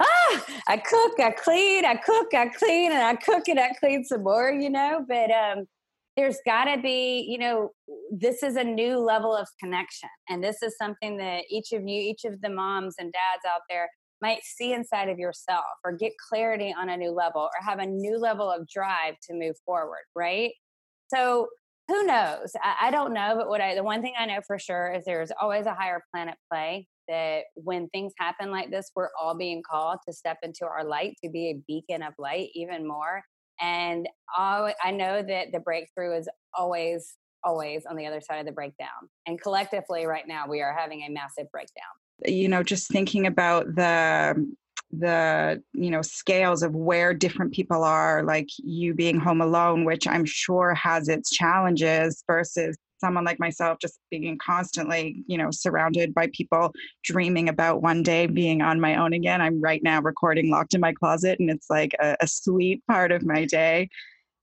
ah, 0.00 0.44
I 0.68 0.76
cook, 0.76 1.18
I 1.18 1.30
clean, 1.30 1.84
I 1.84 1.96
cook, 1.96 2.34
I 2.34 2.48
clean, 2.48 2.92
and 2.92 3.02
I 3.02 3.16
cook 3.16 3.48
and 3.48 3.58
I 3.58 3.70
clean 3.80 4.04
some 4.04 4.22
more, 4.22 4.50
you 4.50 4.70
know. 4.70 5.04
But 5.08 5.30
um, 5.30 5.66
there's 6.16 6.38
got 6.44 6.64
to 6.64 6.80
be, 6.80 7.26
you 7.28 7.38
know, 7.38 7.70
this 8.10 8.42
is 8.42 8.56
a 8.56 8.64
new 8.64 8.98
level 8.98 9.34
of 9.34 9.48
connection, 9.58 10.10
and 10.28 10.42
this 10.42 10.62
is 10.62 10.76
something 10.76 11.16
that 11.18 11.44
each 11.50 11.72
of 11.72 11.82
you, 11.82 12.00
each 12.00 12.24
of 12.24 12.40
the 12.42 12.50
moms 12.50 12.96
and 12.98 13.12
dads 13.12 13.44
out 13.46 13.62
there 13.68 13.88
might 14.20 14.44
see 14.44 14.72
inside 14.72 15.08
of 15.08 15.18
yourself 15.18 15.64
or 15.84 15.92
get 15.92 16.12
clarity 16.30 16.72
on 16.78 16.88
a 16.88 16.96
new 16.96 17.10
level 17.10 17.42
or 17.42 17.66
have 17.66 17.80
a 17.80 17.86
new 17.86 18.18
level 18.18 18.48
of 18.48 18.68
drive 18.68 19.14
to 19.20 19.34
move 19.34 19.56
forward, 19.66 20.04
right? 20.14 20.52
So 21.12 21.48
who 21.88 22.04
knows? 22.04 22.52
I, 22.62 22.88
I, 22.88 22.90
don't 22.90 23.12
know, 23.12 23.34
but 23.36 23.48
what 23.48 23.60
I 23.60 23.74
the 23.74 23.82
one 23.82 24.02
thing 24.02 24.14
I 24.18 24.26
know 24.26 24.40
for 24.46 24.58
sure 24.58 24.92
is 24.92 25.04
there's 25.04 25.32
always 25.40 25.66
a 25.66 25.74
higher 25.74 26.02
planet 26.12 26.36
play. 26.50 26.86
That 27.08 27.42
when 27.54 27.88
things 27.88 28.12
happen 28.18 28.50
like 28.50 28.70
this, 28.70 28.90
we're 28.94 29.08
all 29.20 29.36
being 29.36 29.62
called 29.68 29.98
to 30.06 30.14
step 30.14 30.38
into 30.42 30.64
our 30.64 30.84
light, 30.84 31.16
to 31.22 31.30
be 31.30 31.50
a 31.50 31.60
beacon 31.66 32.02
of 32.02 32.14
light, 32.16 32.50
even 32.54 32.86
more. 32.86 33.22
And 33.60 34.08
all, 34.38 34.72
I 34.82 34.92
know 34.92 35.22
that 35.22 35.48
the 35.52 35.60
breakthrough 35.60 36.16
is 36.16 36.28
always, 36.54 37.14
always 37.44 37.84
on 37.86 37.96
the 37.96 38.06
other 38.06 38.20
side 38.20 38.38
of 38.38 38.46
the 38.46 38.52
breakdown. 38.52 38.88
And 39.26 39.40
collectively, 39.40 40.06
right 40.06 40.26
now, 40.26 40.46
we 40.48 40.62
are 40.62 40.74
having 40.78 41.02
a 41.02 41.10
massive 41.10 41.50
breakdown. 41.50 41.82
You 42.24 42.48
know, 42.48 42.62
just 42.62 42.88
thinking 42.88 43.26
about 43.26 43.74
the 43.74 44.48
the 44.92 45.62
you 45.72 45.90
know 45.90 46.02
scales 46.02 46.62
of 46.62 46.74
where 46.74 47.14
different 47.14 47.52
people 47.52 47.82
are 47.82 48.22
like 48.24 48.48
you 48.58 48.92
being 48.92 49.18
home 49.18 49.40
alone 49.40 49.84
which 49.84 50.06
i'm 50.06 50.24
sure 50.24 50.74
has 50.74 51.08
its 51.08 51.30
challenges 51.30 52.22
versus 52.26 52.76
someone 53.02 53.24
like 53.24 53.40
myself 53.40 53.78
just 53.80 53.98
being 54.10 54.38
constantly 54.38 55.24
you 55.26 55.36
know 55.36 55.50
surrounded 55.50 56.14
by 56.14 56.28
people 56.32 56.72
dreaming 57.04 57.48
about 57.48 57.82
one 57.82 58.02
day 58.02 58.26
being 58.26 58.62
on 58.62 58.80
my 58.80 58.96
own 58.96 59.12
again. 59.12 59.40
I'm 59.40 59.60
right 59.60 59.82
now 59.82 60.00
recording 60.00 60.50
locked 60.50 60.74
in 60.74 60.80
my 60.80 60.92
closet 60.92 61.40
and 61.40 61.50
it's 61.50 61.68
like 61.68 61.92
a, 62.00 62.16
a 62.20 62.26
sweet 62.26 62.80
part 62.86 63.10
of 63.10 63.24
my 63.24 63.44
day. 63.44 63.88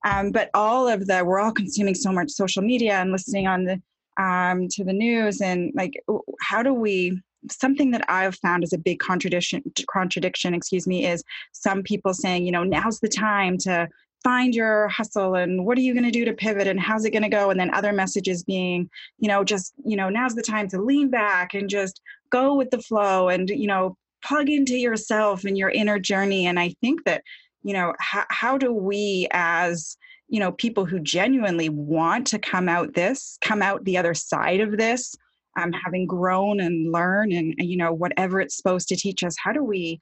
Um, 0.05 0.31
but 0.31 0.49
all 0.53 0.87
of 0.87 1.07
the 1.07 1.23
we're 1.25 1.39
all 1.39 1.53
consuming 1.53 1.95
so 1.95 2.11
much 2.11 2.29
social 2.31 2.61
media 2.61 2.95
and 2.95 3.11
listening 3.11 3.47
on 3.47 3.63
the 3.63 3.81
um, 4.21 4.67
to 4.71 4.83
the 4.83 4.93
news 4.93 5.39
and 5.39 5.71
like 5.75 5.93
how 6.41 6.61
do 6.61 6.73
we 6.73 7.21
something 7.49 7.91
that 7.91 8.03
I've 8.09 8.35
found 8.35 8.63
is 8.63 8.73
a 8.73 8.77
big 8.77 8.99
contradiction 8.99 9.63
contradiction, 9.91 10.53
excuse 10.53 10.87
me, 10.87 11.05
is 11.05 11.23
some 11.51 11.83
people 11.83 12.13
saying, 12.13 12.45
you 12.45 12.51
know, 12.51 12.63
now's 12.63 12.99
the 12.99 13.07
time 13.07 13.57
to 13.59 13.87
find 14.23 14.53
your 14.53 14.89
hustle 14.89 15.35
and 15.35 15.65
what 15.65 15.77
are 15.77 15.81
you 15.81 15.93
going 15.93 16.05
to 16.05 16.11
do 16.11 16.25
to 16.25 16.33
pivot 16.33 16.67
and 16.67 16.79
how's 16.79 17.05
it 17.05 17.11
going 17.11 17.23
to 17.23 17.29
go? 17.29 17.49
And 17.49 17.59
then 17.59 17.73
other 17.73 17.93
messages 17.93 18.43
being 18.43 18.89
you 19.17 19.27
know 19.27 19.43
just 19.43 19.73
you 19.85 19.95
know 19.95 20.09
now's 20.09 20.35
the 20.35 20.41
time 20.41 20.67
to 20.69 20.81
lean 20.81 21.09
back 21.09 21.53
and 21.53 21.69
just 21.69 22.01
go 22.29 22.53
with 22.55 22.69
the 22.69 22.81
flow 22.81 23.29
and 23.29 23.49
you 23.49 23.67
know 23.67 23.95
plug 24.23 24.49
into 24.49 24.75
yourself 24.77 25.45
and 25.45 25.57
your 25.57 25.69
inner 25.69 25.99
journey. 25.99 26.45
And 26.45 26.59
i 26.59 26.75
think 26.81 27.05
that 27.05 27.23
you 27.63 27.73
know 27.73 27.93
how, 27.99 28.25
how 28.29 28.57
do 28.57 28.73
we 28.73 29.27
as 29.31 29.97
you 30.27 30.39
know 30.39 30.51
people 30.51 30.85
who 30.85 30.99
genuinely 30.99 31.69
want 31.69 32.27
to 32.27 32.39
come 32.39 32.69
out 32.69 32.93
this 32.93 33.37
come 33.41 33.61
out 33.61 33.83
the 33.85 33.97
other 33.97 34.13
side 34.13 34.59
of 34.59 34.77
this 34.77 35.15
um, 35.59 35.73
having 35.73 36.05
grown 36.05 36.59
and 36.59 36.91
learn 36.91 37.31
and 37.31 37.53
you 37.57 37.77
know 37.77 37.93
whatever 37.93 38.39
it's 38.39 38.55
supposed 38.55 38.87
to 38.87 38.95
teach 38.95 39.23
us 39.23 39.35
how 39.43 39.51
do 39.51 39.63
we 39.63 39.99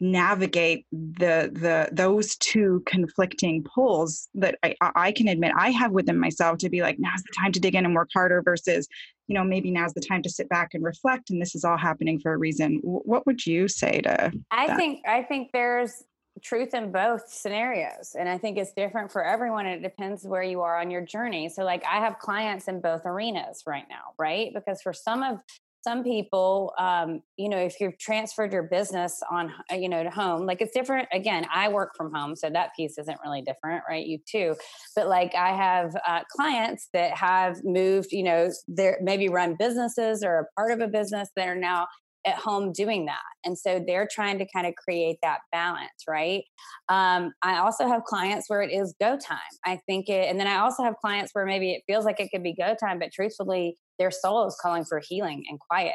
navigate 0.00 0.86
the 0.92 1.50
the 1.52 1.88
those 1.92 2.36
two 2.36 2.82
conflicting 2.84 3.64
poles 3.74 4.28
that 4.34 4.58
I, 4.62 4.74
I 4.80 5.12
can 5.12 5.28
admit 5.28 5.52
I 5.56 5.70
have 5.70 5.92
within 5.92 6.18
myself 6.18 6.58
to 6.58 6.68
be 6.68 6.82
like 6.82 6.96
now's 6.98 7.22
the 7.22 7.32
time 7.38 7.52
to 7.52 7.60
dig 7.60 7.74
in 7.74 7.84
and 7.84 7.94
work 7.94 8.10
harder 8.12 8.42
versus 8.42 8.88
you 9.28 9.34
know 9.34 9.44
maybe 9.44 9.70
now's 9.70 9.94
the 9.94 10.00
time 10.00 10.22
to 10.22 10.30
sit 10.30 10.48
back 10.48 10.74
and 10.74 10.82
reflect 10.82 11.30
and 11.30 11.40
this 11.40 11.54
is 11.54 11.64
all 11.64 11.76
happening 11.76 12.18
for 12.18 12.32
a 12.32 12.36
reason 12.36 12.80
what 12.82 13.24
would 13.24 13.46
you 13.46 13.68
say 13.68 14.00
to 14.00 14.32
I 14.50 14.66
that? 14.66 14.76
think 14.76 15.00
I 15.06 15.22
think 15.22 15.50
there's 15.52 16.02
truth 16.42 16.74
in 16.74 16.90
both 16.90 17.28
scenarios 17.28 18.16
and 18.18 18.28
i 18.28 18.36
think 18.36 18.58
it's 18.58 18.72
different 18.72 19.10
for 19.10 19.24
everyone 19.24 19.66
it 19.66 19.82
depends 19.82 20.24
where 20.24 20.42
you 20.42 20.60
are 20.60 20.80
on 20.80 20.90
your 20.90 21.00
journey. 21.00 21.48
So 21.48 21.62
like 21.64 21.84
i 21.84 21.98
have 21.98 22.18
clients 22.18 22.68
in 22.68 22.80
both 22.80 23.02
arenas 23.04 23.62
right 23.66 23.84
now 23.88 24.12
right? 24.18 24.52
Because 24.54 24.82
for 24.82 24.92
some 24.92 25.22
of 25.22 25.40
some 25.82 26.02
people 26.02 26.72
um, 26.78 27.20
you 27.36 27.48
know 27.48 27.58
if 27.58 27.78
you've 27.78 27.98
transferred 27.98 28.52
your 28.52 28.62
business 28.62 29.22
on 29.30 29.52
you 29.70 29.88
know 29.88 30.02
to 30.02 30.10
home 30.10 30.46
like 30.46 30.60
it's 30.60 30.72
different. 30.72 31.08
Again 31.12 31.46
i 31.52 31.68
work 31.68 31.94
from 31.96 32.12
home 32.12 32.34
so 32.34 32.50
that 32.50 32.70
piece 32.76 32.98
isn't 32.98 33.18
really 33.24 33.42
different 33.42 33.84
right? 33.88 34.06
You 34.06 34.18
too. 34.26 34.56
But 34.96 35.08
like 35.08 35.34
i 35.34 35.50
have 35.50 35.94
uh, 36.06 36.20
clients 36.30 36.88
that 36.94 37.16
have 37.16 37.62
moved 37.64 38.12
you 38.12 38.24
know 38.24 38.50
they're 38.66 38.98
maybe 39.02 39.28
run 39.28 39.56
businesses 39.58 40.24
or 40.24 40.40
a 40.40 40.60
part 40.60 40.72
of 40.72 40.80
a 40.80 40.88
business 40.88 41.28
that 41.36 41.46
are 41.48 41.54
now 41.54 41.86
at 42.26 42.36
home 42.36 42.72
doing 42.72 43.06
that. 43.06 43.22
And 43.44 43.58
so 43.58 43.82
they're 43.86 44.08
trying 44.10 44.38
to 44.38 44.46
kind 44.54 44.66
of 44.66 44.74
create 44.76 45.18
that 45.22 45.40
balance, 45.52 45.90
right? 46.08 46.42
Um, 46.88 47.32
I 47.42 47.58
also 47.58 47.86
have 47.86 48.04
clients 48.04 48.48
where 48.48 48.62
it 48.62 48.72
is 48.72 48.94
go 49.00 49.18
time. 49.18 49.38
I 49.64 49.80
think 49.86 50.08
it, 50.08 50.30
and 50.30 50.40
then 50.40 50.46
I 50.46 50.58
also 50.58 50.82
have 50.82 50.94
clients 51.00 51.30
where 51.32 51.44
maybe 51.46 51.72
it 51.72 51.82
feels 51.86 52.04
like 52.04 52.20
it 52.20 52.30
could 52.32 52.42
be 52.42 52.54
go 52.54 52.74
time, 52.80 52.98
but 52.98 53.10
truthfully, 53.12 53.76
their 53.98 54.10
soul 54.10 54.46
is 54.46 54.56
calling 54.60 54.84
for 54.84 55.00
healing 55.06 55.44
and 55.48 55.58
quiet. 55.60 55.94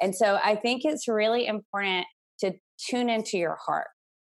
And 0.00 0.14
so 0.14 0.38
I 0.42 0.54
think 0.56 0.82
it's 0.84 1.08
really 1.08 1.46
important 1.46 2.06
to 2.40 2.52
tune 2.88 3.08
into 3.08 3.38
your 3.38 3.56
heart 3.64 3.88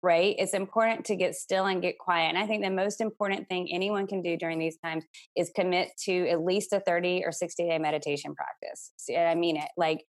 right? 0.02 0.34
It's 0.38 0.54
important 0.54 1.04
to 1.06 1.16
get 1.16 1.34
still 1.34 1.66
and 1.66 1.82
get 1.82 1.98
quiet. 1.98 2.28
And 2.28 2.38
I 2.38 2.46
think 2.46 2.62
the 2.62 2.70
most 2.70 3.00
important 3.00 3.48
thing 3.48 3.68
anyone 3.72 4.06
can 4.06 4.22
do 4.22 4.36
during 4.36 4.58
these 4.58 4.76
times 4.78 5.04
is 5.36 5.50
commit 5.54 5.90
to 6.04 6.28
at 6.28 6.42
least 6.42 6.72
a 6.72 6.80
30 6.80 7.22
or 7.24 7.32
60 7.32 7.68
day 7.68 7.78
meditation 7.78 8.34
practice. 8.34 8.92
See, 8.96 9.16
I 9.16 9.34
mean 9.34 9.56
it, 9.56 9.68
like 9.76 10.04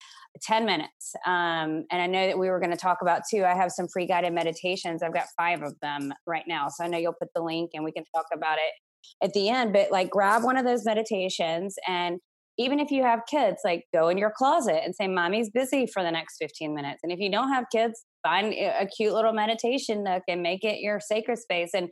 10 0.43 0.67
minutes. 0.67 1.15
Um, 1.25 1.85
and 1.91 2.03
I 2.03 2.07
know 2.07 2.27
that 2.27 2.39
we 2.39 2.49
were 2.49 2.59
going 2.59 2.73
to 2.73 2.77
talk 2.77 2.99
about 3.01 3.23
too. 3.31 3.45
I 3.45 3.55
have 3.55 3.71
some 3.71 3.87
free 3.89 4.07
guided 4.07 4.33
meditations. 4.33 5.03
I've 5.03 5.15
got 5.15 5.27
five 5.37 5.63
of 5.63 5.75
them 5.81 6.13
right 6.27 6.45
now. 6.47 6.69
So 6.69 6.85
I 6.85 6.89
know 6.89 6.99
you'll 6.99 7.13
put 7.13 7.29
the 7.35 7.43
link 7.43 7.71
and 7.75 7.85
we 7.85 7.93
can 7.93 8.05
talk 8.15 8.27
about 8.35 8.59
it 8.59 9.25
at 9.25 9.33
the 9.35 9.49
end. 9.49 9.73
But 9.73 9.93
like 9.93 10.11
grab 10.11 10.43
one 10.43 10.57
of 10.57 10.65
those 10.65 10.85
meditations 10.85 11.77
and 11.87 12.19
even 12.59 12.81
if 12.81 12.91
you 12.91 13.03
have 13.03 13.21
kids, 13.29 13.59
like 13.65 13.85
go 13.93 14.09
in 14.09 14.19
your 14.19 14.33
closet 14.37 14.81
and 14.85 14.95
say, 14.95 15.09
Mommy's 15.09 15.51
busy 15.51 15.87
for 15.87 16.03
the 16.03 16.11
next 16.11 16.37
15 16.39 16.75
minutes. 16.75 17.01
And 17.03 17.13
if 17.13 17.19
you 17.19 17.31
don't 17.31 17.53
have 17.53 17.65
kids, 17.71 18.05
find 18.23 18.53
a 18.53 18.87
cute 18.87 19.13
little 19.13 19.33
meditation 19.33 20.03
nook 20.03 20.23
and 20.29 20.43
make 20.43 20.65
it 20.65 20.81
your 20.81 21.01
sacred 21.01 21.39
space. 21.39 21.71
And 21.75 21.89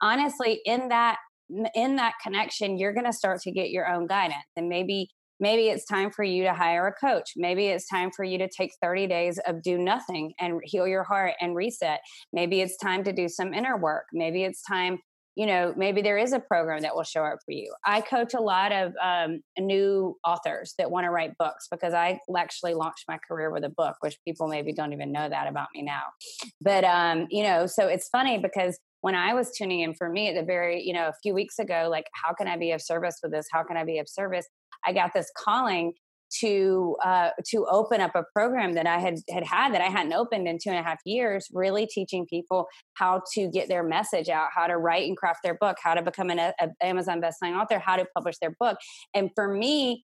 honestly, 0.00 0.60
in 0.64 0.88
that 0.88 1.18
in 1.74 1.94
that 1.96 2.14
connection, 2.22 2.76
you're 2.76 2.92
going 2.92 3.06
to 3.06 3.12
start 3.12 3.40
to 3.42 3.52
get 3.52 3.70
your 3.70 3.88
own 3.88 4.08
guidance. 4.08 4.44
And 4.56 4.68
maybe 4.68 5.10
maybe 5.38 5.68
it's 5.68 5.84
time 5.84 6.10
for 6.10 6.24
you 6.24 6.44
to 6.44 6.54
hire 6.54 6.86
a 6.86 7.06
coach. 7.06 7.32
Maybe 7.36 7.66
it's 7.66 7.86
time 7.88 8.10
for 8.16 8.24
you 8.24 8.38
to 8.38 8.48
take 8.48 8.70
30 8.82 9.06
days 9.06 9.38
of 9.46 9.62
do 9.62 9.76
nothing 9.78 10.32
and 10.40 10.60
heal 10.64 10.86
your 10.86 11.04
heart 11.04 11.34
and 11.40 11.54
reset. 11.54 12.00
Maybe 12.32 12.62
it's 12.62 12.76
time 12.78 13.04
to 13.04 13.12
do 13.12 13.28
some 13.28 13.52
inner 13.52 13.76
work. 13.76 14.06
Maybe 14.12 14.44
it's 14.44 14.62
time 14.62 14.98
you 15.36 15.44
know, 15.44 15.74
maybe 15.76 16.00
there 16.00 16.16
is 16.16 16.32
a 16.32 16.40
program 16.40 16.80
that 16.80 16.96
will 16.96 17.04
show 17.04 17.22
up 17.22 17.38
for 17.44 17.52
you. 17.52 17.72
I 17.84 18.00
coach 18.00 18.32
a 18.32 18.40
lot 18.40 18.72
of 18.72 18.94
um, 19.00 19.42
new 19.58 20.16
authors 20.26 20.72
that 20.78 20.90
want 20.90 21.04
to 21.04 21.10
write 21.10 21.36
books 21.38 21.68
because 21.70 21.92
I 21.92 22.18
actually 22.36 22.72
launched 22.72 23.04
my 23.06 23.18
career 23.18 23.50
with 23.50 23.62
a 23.62 23.68
book, 23.68 23.96
which 24.00 24.16
people 24.24 24.48
maybe 24.48 24.72
don't 24.72 24.94
even 24.94 25.12
know 25.12 25.28
that 25.28 25.46
about 25.46 25.68
me 25.74 25.82
now. 25.82 26.04
But, 26.62 26.84
um, 26.84 27.26
you 27.30 27.42
know, 27.42 27.66
so 27.66 27.86
it's 27.86 28.08
funny 28.08 28.38
because 28.38 28.78
when 29.02 29.14
I 29.14 29.34
was 29.34 29.50
tuning 29.50 29.80
in 29.80 29.94
for 29.94 30.08
me 30.08 30.30
at 30.30 30.34
the 30.34 30.42
very, 30.42 30.82
you 30.82 30.94
know, 30.94 31.08
a 31.08 31.14
few 31.22 31.34
weeks 31.34 31.58
ago, 31.58 31.88
like, 31.90 32.06
how 32.14 32.32
can 32.32 32.48
I 32.48 32.56
be 32.56 32.72
of 32.72 32.80
service 32.80 33.18
with 33.22 33.30
this? 33.30 33.46
How 33.52 33.62
can 33.62 33.76
I 33.76 33.84
be 33.84 33.98
of 33.98 34.08
service? 34.08 34.46
I 34.86 34.94
got 34.94 35.12
this 35.12 35.30
calling 35.36 35.92
to 36.40 36.96
uh, 37.04 37.30
to 37.46 37.66
open 37.70 38.00
up 38.00 38.12
a 38.14 38.24
program 38.32 38.74
that 38.74 38.86
I 38.86 38.98
had 38.98 39.18
had 39.30 39.44
had 39.44 39.74
that 39.74 39.80
I 39.80 39.86
hadn't 39.86 40.12
opened 40.12 40.48
in 40.48 40.58
two 40.58 40.70
and 40.70 40.78
a 40.78 40.82
half 40.82 41.00
years, 41.04 41.48
really 41.52 41.86
teaching 41.86 42.26
people 42.26 42.66
how 42.94 43.22
to 43.34 43.48
get 43.48 43.68
their 43.68 43.82
message 43.82 44.28
out, 44.28 44.48
how 44.54 44.66
to 44.66 44.76
write 44.76 45.06
and 45.06 45.16
craft 45.16 45.40
their 45.42 45.54
book, 45.54 45.76
how 45.82 45.94
to 45.94 46.02
become 46.02 46.30
an 46.30 46.38
a, 46.38 46.52
Amazon 46.80 47.20
bestselling 47.20 47.60
author, 47.60 47.78
how 47.78 47.96
to 47.96 48.06
publish 48.14 48.36
their 48.38 48.54
book. 48.58 48.78
And 49.14 49.30
for 49.34 49.48
me, 49.48 50.04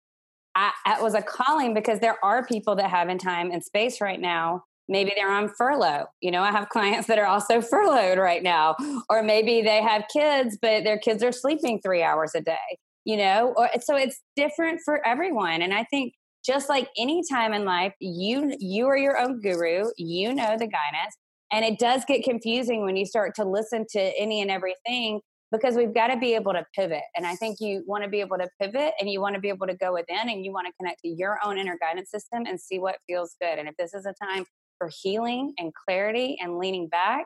I, 0.55 0.73
that 0.87 1.03
was 1.03 1.15
a 1.15 1.23
calling 1.23 1.75
because 1.75 2.01
there 2.01 2.17
are 2.25 2.45
people 2.45 2.77
that 2.77 2.91
have 2.91 3.09
in 3.09 3.19
time 3.19 3.51
and 3.51 3.63
space 3.63 4.01
right 4.01 4.21
now. 4.21 4.65
Maybe 4.91 5.13
they're 5.15 5.31
on 5.31 5.51
furlough. 5.51 6.07
You 6.21 6.31
know, 6.31 6.43
I 6.43 6.51
have 6.51 6.69
clients 6.71 7.07
that 7.09 7.19
are 7.19 7.27
also 7.27 7.61
furloughed 7.61 8.19
right 8.19 8.43
now, 8.43 8.75
or 9.09 9.23
maybe 9.23 9.63
they 9.63 9.83
have 9.83 10.05
kids, 10.13 10.59
but 10.61 10.85
their 10.85 10.99
kids 10.99 11.23
are 11.23 11.33
sleeping 11.33 11.81
three 11.81 12.03
hours 12.03 12.33
a 12.35 12.41
day 12.41 12.79
you 13.09 13.17
know 13.17 13.55
or 13.57 13.69
so 13.81 13.97
it's 13.97 14.21
different 14.37 14.81
for 14.85 15.05
everyone 15.07 15.63
and 15.63 15.73
i 15.73 15.83
think 15.85 16.13
just 16.45 16.69
like 16.69 16.89
any 16.97 17.23
time 17.31 17.53
in 17.53 17.65
life 17.65 17.93
you 18.01 18.55
you 18.59 18.87
are 18.87 18.97
your 18.97 19.19
own 19.19 19.41
guru 19.41 19.85
you 19.97 20.35
know 20.35 20.57
the 20.59 20.69
guidance 20.69 21.17
and 21.51 21.65
it 21.65 21.79
does 21.79 22.05
get 22.05 22.23
confusing 22.23 22.85
when 22.85 22.97
you 22.97 23.07
start 23.07 23.35
to 23.35 23.45
listen 23.45 23.87
to 23.91 24.01
any 24.01 24.43
and 24.43 24.51
everything 24.51 25.21
because 25.51 25.75
we've 25.77 25.95
got 25.95 26.09
to 26.09 26.19
be 26.19 26.35
able 26.35 26.53
to 26.53 26.65
pivot 26.75 27.03
and 27.17 27.27
i 27.27 27.35
think 27.35 27.57
you 27.61 27.83
want 27.87 28.05
to 28.05 28.11
be 28.11 28.21
able 28.21 28.37
to 28.37 28.49
pivot 28.61 28.93
and 29.01 29.09
you 29.09 29.21
want 29.21 29.35
to 29.35 29.41
be 29.41 29.49
able 29.49 29.67
to 29.67 29.77
go 29.77 29.95
within 29.95 30.29
and 30.29 30.45
you 30.45 30.53
want 30.53 30.67
to 30.67 30.73
connect 30.79 31.01
to 31.01 31.09
your 31.09 31.39
own 31.43 31.57
inner 31.57 31.79
guidance 31.81 32.11
system 32.11 32.45
and 32.47 32.61
see 32.61 32.79
what 32.79 32.97
feels 33.09 33.35
good 33.41 33.59
and 33.59 33.69
if 33.69 33.75
this 33.79 33.95
is 33.95 34.05
a 34.05 34.15
time 34.23 34.45
for 34.77 34.91
healing 35.03 35.55
and 35.59 35.73
clarity 35.75 36.37
and 36.41 36.59
leaning 36.59 36.89
back 36.89 37.25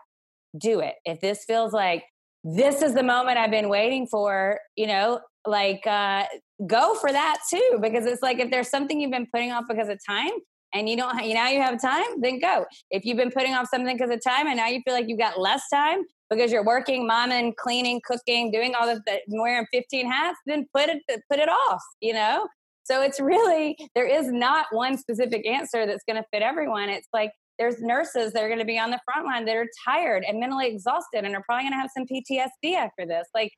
do 0.59 0.81
it. 0.81 0.95
If 1.05 1.21
this 1.21 1.45
feels 1.45 1.73
like 1.73 2.05
this 2.45 2.83
is 2.83 2.95
the 2.95 3.03
moment 3.03 3.39
I've 3.39 3.51
been 3.51 3.69
waiting 3.69 4.07
for, 4.07 4.59
you 4.77 4.87
know, 4.87 5.21
like 5.47 5.87
uh, 5.87 6.25
go 6.67 6.95
for 6.95 7.11
that 7.11 7.39
too. 7.51 7.79
Because 7.81 8.07
it's 8.07 8.23
like 8.23 8.39
if 8.39 8.51
there's 8.51 8.69
something 8.69 9.01
you've 9.01 9.11
been 9.11 9.29
putting 9.33 9.53
off 9.53 9.65
because 9.69 9.89
of 9.89 9.99
time 10.09 10.31
and 10.75 10.89
you 10.89 10.97
don't, 10.97 11.25
you 11.25 11.35
now 11.35 11.49
you 11.49 11.61
have 11.61 11.81
time, 11.81 12.21
then 12.21 12.39
go. 12.39 12.65
If 12.91 13.05
you've 13.05 13.17
been 13.17 13.31
putting 13.31 13.55
off 13.55 13.69
something 13.69 13.97
because 13.97 14.11
of 14.11 14.23
time 14.23 14.47
and 14.47 14.57
now 14.57 14.69
you 14.69 14.81
feel 14.85 14.95
like 14.95 15.07
you've 15.09 15.19
got 15.19 15.39
less 15.39 15.63
time 15.73 16.03
because 16.31 16.51
you're 16.51 16.65
working, 16.65 17.09
momming, 17.09 17.55
cleaning, 17.57 18.01
cooking, 18.05 18.51
doing 18.51 18.75
all 18.75 18.87
the 18.87 19.03
wearing 19.29 19.67
15 19.73 20.11
hats, 20.11 20.39
then 20.47 20.67
put 20.75 20.89
it 20.89 21.03
put 21.31 21.39
it 21.39 21.49
off, 21.49 21.83
you 22.01 22.15
know? 22.15 22.49
So 22.85 23.03
it's 23.03 23.21
really 23.21 23.77
there 23.95 24.07
is 24.07 24.33
not 24.33 24.67
one 24.71 24.99
specific 24.99 25.47
answer 25.47 25.87
that's 25.87 26.03
going 26.09 26.21
to 26.21 26.27
fit 26.33 26.43
everyone. 26.43 26.89
It's 26.89 27.09
like 27.13 27.33
there's 27.59 27.81
nurses 27.81 28.33
that 28.33 28.43
are 28.43 28.49
going 28.49 28.59
to 28.59 28.65
be 28.65 28.79
on 28.79 28.91
the 28.91 29.01
front 29.05 29.27
line 29.27 29.45
that 29.45 29.57
are 29.57 29.69
tired 29.85 30.25
and 30.27 30.41
mentally 30.41 30.67
exhausted 30.67 31.25
and 31.25 31.35
are 31.35 31.43
probably 31.45 31.65
going 31.65 31.73
to 31.73 31.79
have 31.79 31.91
some 31.97 32.07
PTSD 32.07 32.75
after 32.75 33.07
this. 33.07 33.29
Like, 33.35 33.53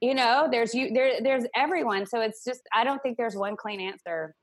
you 0.00 0.14
know, 0.14 0.48
there's 0.50 0.74
you 0.74 0.92
there 0.92 1.20
there's 1.22 1.44
everyone. 1.54 2.06
So 2.06 2.20
it's 2.20 2.44
just 2.44 2.60
I 2.74 2.84
don't 2.84 3.02
think 3.02 3.16
there's 3.16 3.36
one 3.36 3.56
clean 3.56 3.80
answer 3.80 4.34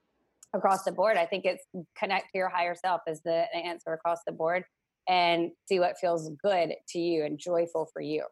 across 0.53 0.83
the 0.83 0.91
board. 0.91 1.17
I 1.17 1.25
think 1.25 1.45
it's 1.45 1.63
connect 1.97 2.31
to 2.31 2.37
your 2.37 2.49
higher 2.49 2.75
self 2.75 3.01
is 3.07 3.21
the 3.23 3.45
answer 3.55 3.93
across 3.93 4.19
the 4.25 4.33
board 4.33 4.63
and 5.07 5.51
see 5.67 5.79
what 5.79 5.97
feels 5.99 6.29
good 6.41 6.73
to 6.89 6.99
you 6.99 7.25
and 7.25 7.37
joyful 7.37 7.89
for 7.91 8.01
you. 8.01 8.23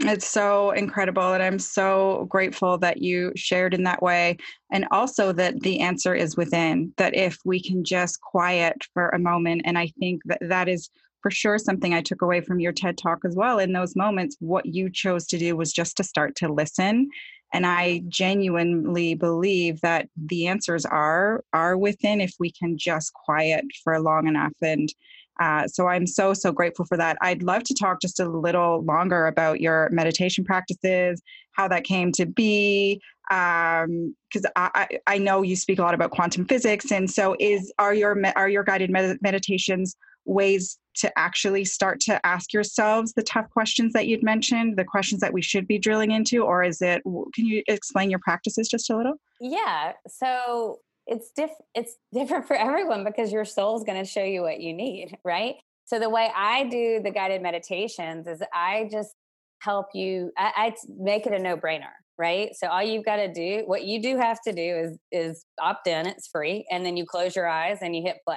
It's 0.00 0.28
so 0.28 0.70
incredible. 0.70 1.32
And 1.32 1.42
I'm 1.42 1.58
so 1.58 2.26
grateful 2.30 2.78
that 2.78 3.02
you 3.02 3.32
shared 3.34 3.74
in 3.74 3.82
that 3.82 4.00
way. 4.00 4.36
And 4.72 4.86
also 4.92 5.32
that 5.32 5.60
the 5.60 5.80
answer 5.80 6.14
is 6.14 6.36
within, 6.36 6.92
that 6.98 7.16
if 7.16 7.38
we 7.44 7.60
can 7.60 7.82
just 7.82 8.20
quiet 8.20 8.76
for 8.94 9.08
a 9.08 9.18
moment. 9.18 9.62
And 9.64 9.76
I 9.76 9.88
think 9.98 10.22
that 10.26 10.38
that 10.42 10.68
is 10.68 10.88
for 11.22 11.30
sure 11.30 11.58
something 11.58 11.94
I 11.94 12.00
took 12.00 12.22
away 12.22 12.40
from 12.40 12.60
your 12.60 12.72
TED 12.72 12.98
talk 12.98 13.20
as 13.24 13.34
well. 13.34 13.58
In 13.58 13.72
those 13.72 13.96
moments, 13.96 14.36
what 14.40 14.66
you 14.66 14.90
chose 14.90 15.26
to 15.28 15.38
do 15.38 15.56
was 15.56 15.72
just 15.72 15.96
to 15.96 16.04
start 16.04 16.36
to 16.36 16.52
listen. 16.52 17.08
And 17.52 17.66
I 17.66 18.02
genuinely 18.08 19.14
believe 19.14 19.80
that 19.80 20.08
the 20.16 20.46
answers 20.46 20.84
are 20.84 21.44
are 21.52 21.76
within 21.78 22.20
if 22.20 22.34
we 22.38 22.52
can 22.52 22.76
just 22.76 23.12
quiet 23.14 23.64
for 23.82 23.98
long 24.00 24.26
enough 24.26 24.52
and 24.60 24.92
uh, 25.40 25.68
so 25.68 25.86
I'm 25.86 26.06
so, 26.06 26.34
so 26.34 26.50
grateful 26.50 26.84
for 26.84 26.96
that. 26.96 27.16
I'd 27.20 27.42
love 27.42 27.62
to 27.64 27.74
talk 27.74 28.00
just 28.00 28.18
a 28.18 28.28
little 28.28 28.82
longer 28.84 29.26
about 29.26 29.60
your 29.60 29.88
meditation 29.92 30.44
practices, 30.44 31.22
how 31.52 31.68
that 31.68 31.84
came 31.84 32.10
to 32.12 32.26
be, 32.26 33.00
because 33.28 33.86
um, 33.86 34.14
I, 34.56 34.88
I 35.06 35.18
know 35.18 35.42
you 35.42 35.54
speak 35.54 35.78
a 35.78 35.82
lot 35.82 35.94
about 35.94 36.10
quantum 36.10 36.44
physics. 36.44 36.90
And 36.90 37.10
so 37.10 37.36
is 37.38 37.72
are 37.78 37.94
your, 37.94 38.20
are 38.36 38.48
your 38.48 38.64
guided 38.64 38.90
med- 38.90 39.18
meditations 39.22 39.96
ways 40.24 40.78
to 40.96 41.16
actually 41.16 41.64
start 41.64 42.00
to 42.00 42.24
ask 42.26 42.52
yourselves 42.52 43.12
the 43.12 43.22
tough 43.22 43.48
questions 43.50 43.92
that 43.92 44.06
you'd 44.08 44.22
mentioned, 44.22 44.76
the 44.76 44.84
questions 44.84 45.20
that 45.20 45.32
we 45.32 45.40
should 45.40 45.66
be 45.66 45.78
drilling 45.78 46.10
into, 46.10 46.42
or 46.42 46.62
is 46.62 46.82
it, 46.82 47.02
can 47.34 47.46
you 47.46 47.62
explain 47.68 48.10
your 48.10 48.18
practices 48.18 48.68
just 48.68 48.90
a 48.90 48.96
little? 48.96 49.14
Yeah. 49.40 49.92
So 50.08 50.80
it's 51.06 51.30
diff 51.34 51.50
it's 51.74 51.96
different 52.12 52.46
for 52.46 52.54
everyone 52.54 53.02
because 53.02 53.32
your 53.32 53.44
soul 53.44 53.76
is 53.76 53.84
going 53.84 53.98
to 53.98 54.08
show 54.08 54.22
you 54.22 54.42
what 54.42 54.60
you 54.60 54.72
need, 54.72 55.16
right? 55.24 55.56
So 55.86 55.98
the 55.98 56.10
way 56.10 56.30
I 56.34 56.64
do 56.64 57.00
the 57.02 57.10
guided 57.10 57.42
meditations 57.42 58.26
is 58.26 58.42
I 58.52 58.88
just 58.92 59.14
help 59.60 59.86
you. 59.94 60.30
I, 60.36 60.52
I 60.56 60.74
make 60.98 61.26
it 61.26 61.32
a 61.32 61.38
no 61.38 61.56
brainer, 61.56 61.94
right? 62.18 62.50
So 62.54 62.68
all 62.68 62.82
you've 62.82 63.04
got 63.04 63.16
to 63.16 63.32
do, 63.32 63.62
what 63.66 63.84
you 63.84 64.02
do 64.02 64.18
have 64.18 64.40
to 64.42 64.52
do 64.52 64.60
is 64.60 64.98
is 65.10 65.44
opt 65.60 65.86
in. 65.86 66.06
It's 66.06 66.28
free, 66.28 66.66
and 66.70 66.84
then 66.84 66.96
you 66.96 67.06
close 67.06 67.34
your 67.34 67.48
eyes 67.48 67.78
and 67.80 67.96
you 67.96 68.02
hit 68.02 68.18
play, 68.26 68.36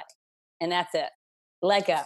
and 0.60 0.72
that's 0.72 0.94
it. 0.94 1.10
Let 1.62 1.86
go, 1.86 2.00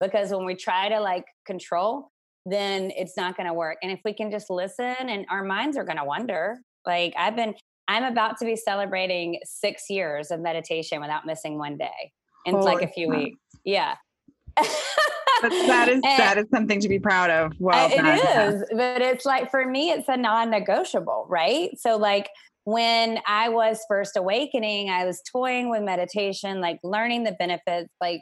because 0.00 0.30
when 0.30 0.44
we 0.44 0.54
try 0.54 0.88
to 0.88 1.00
like 1.00 1.24
control, 1.46 2.08
then 2.46 2.90
it's 2.96 3.16
not 3.16 3.36
going 3.36 3.46
to 3.46 3.54
work. 3.54 3.76
And 3.82 3.92
if 3.92 4.00
we 4.04 4.14
can 4.14 4.30
just 4.30 4.50
listen, 4.50 4.96
and 4.98 5.26
our 5.30 5.44
minds 5.44 5.76
are 5.76 5.84
going 5.84 5.98
to 5.98 6.04
wonder. 6.04 6.58
Like 6.86 7.14
I've 7.16 7.36
been 7.36 7.54
I'm 7.88 8.04
about 8.04 8.38
to 8.38 8.44
be 8.44 8.56
celebrating 8.56 9.38
six 9.44 9.84
years 9.90 10.30
of 10.30 10.40
meditation 10.40 11.00
without 11.00 11.26
missing 11.26 11.58
one 11.58 11.76
day 11.76 12.12
in 12.46 12.54
Holy 12.54 12.64
like 12.64 12.82
a 12.82 12.88
few 12.88 13.08
weeks. 13.08 13.38
Yeah. 13.64 13.96
but 14.56 15.50
that 15.50 15.88
is 15.88 15.94
and 16.04 16.04
that 16.04 16.38
is 16.38 16.46
something 16.52 16.80
to 16.80 16.88
be 16.88 16.98
proud 16.98 17.30
of. 17.30 17.52
Well, 17.58 17.90
it 17.92 18.54
is, 18.54 18.64
but 18.72 19.02
it's 19.02 19.24
like 19.24 19.50
for 19.50 19.66
me, 19.66 19.90
it's 19.90 20.08
a 20.08 20.16
non-negotiable, 20.16 21.26
right? 21.28 21.70
So, 21.78 21.96
like 21.96 22.28
when 22.64 23.18
I 23.26 23.48
was 23.48 23.80
first 23.88 24.16
awakening, 24.16 24.90
I 24.90 25.04
was 25.04 25.20
toying 25.30 25.68
with 25.70 25.82
meditation, 25.82 26.60
like 26.60 26.78
learning 26.84 27.24
the 27.24 27.32
benefits, 27.32 27.92
like 28.00 28.20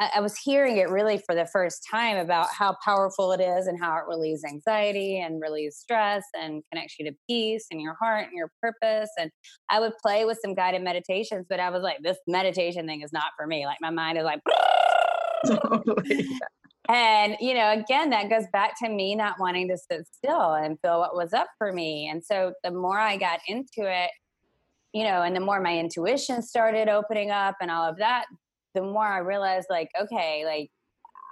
I 0.00 0.20
was 0.20 0.34
hearing 0.38 0.78
it 0.78 0.88
really 0.88 1.18
for 1.18 1.34
the 1.34 1.44
first 1.44 1.86
time 1.88 2.16
about 2.16 2.46
how 2.56 2.74
powerful 2.82 3.32
it 3.32 3.40
is 3.40 3.66
and 3.66 3.78
how 3.78 3.98
it 3.98 4.04
relieves 4.08 4.44
anxiety 4.44 5.20
and 5.20 5.42
relieves 5.42 5.76
stress 5.76 6.24
and 6.40 6.62
connects 6.72 6.96
you 6.98 7.04
to 7.04 7.16
peace 7.28 7.66
and 7.70 7.82
your 7.82 7.94
heart 8.00 8.24
and 8.24 8.32
your 8.34 8.50
purpose. 8.62 9.10
And 9.18 9.30
I 9.68 9.78
would 9.78 9.92
play 10.02 10.24
with 10.24 10.38
some 10.42 10.54
guided 10.54 10.82
meditations, 10.82 11.44
but 11.50 11.60
I 11.60 11.68
was 11.68 11.82
like, 11.82 11.98
this 12.02 12.16
meditation 12.26 12.86
thing 12.86 13.02
is 13.02 13.12
not 13.12 13.32
for 13.36 13.46
me. 13.46 13.66
Like 13.66 13.76
my 13.82 13.90
mind 13.90 14.16
is 14.16 14.24
like, 14.24 14.40
oh 14.48 15.58
totally. 15.58 16.26
and 16.88 17.36
you 17.38 17.52
know, 17.52 17.70
again, 17.70 18.08
that 18.08 18.30
goes 18.30 18.44
back 18.54 18.78
to 18.82 18.88
me 18.88 19.14
not 19.14 19.38
wanting 19.38 19.68
to 19.68 19.76
sit 19.76 20.06
still 20.10 20.54
and 20.54 20.78
feel 20.80 21.00
what 21.00 21.14
was 21.14 21.34
up 21.34 21.48
for 21.58 21.74
me. 21.74 22.08
And 22.10 22.24
so 22.24 22.54
the 22.64 22.70
more 22.70 22.98
I 22.98 23.18
got 23.18 23.40
into 23.46 23.82
it, 23.82 24.10
you 24.94 25.04
know, 25.04 25.20
and 25.20 25.36
the 25.36 25.40
more 25.40 25.60
my 25.60 25.78
intuition 25.78 26.40
started 26.40 26.88
opening 26.88 27.30
up 27.30 27.56
and 27.60 27.70
all 27.70 27.84
of 27.84 27.98
that, 27.98 28.24
the 28.74 28.82
more 28.82 29.06
I 29.06 29.18
realized, 29.18 29.66
like, 29.70 29.88
okay, 30.00 30.44
like 30.44 30.70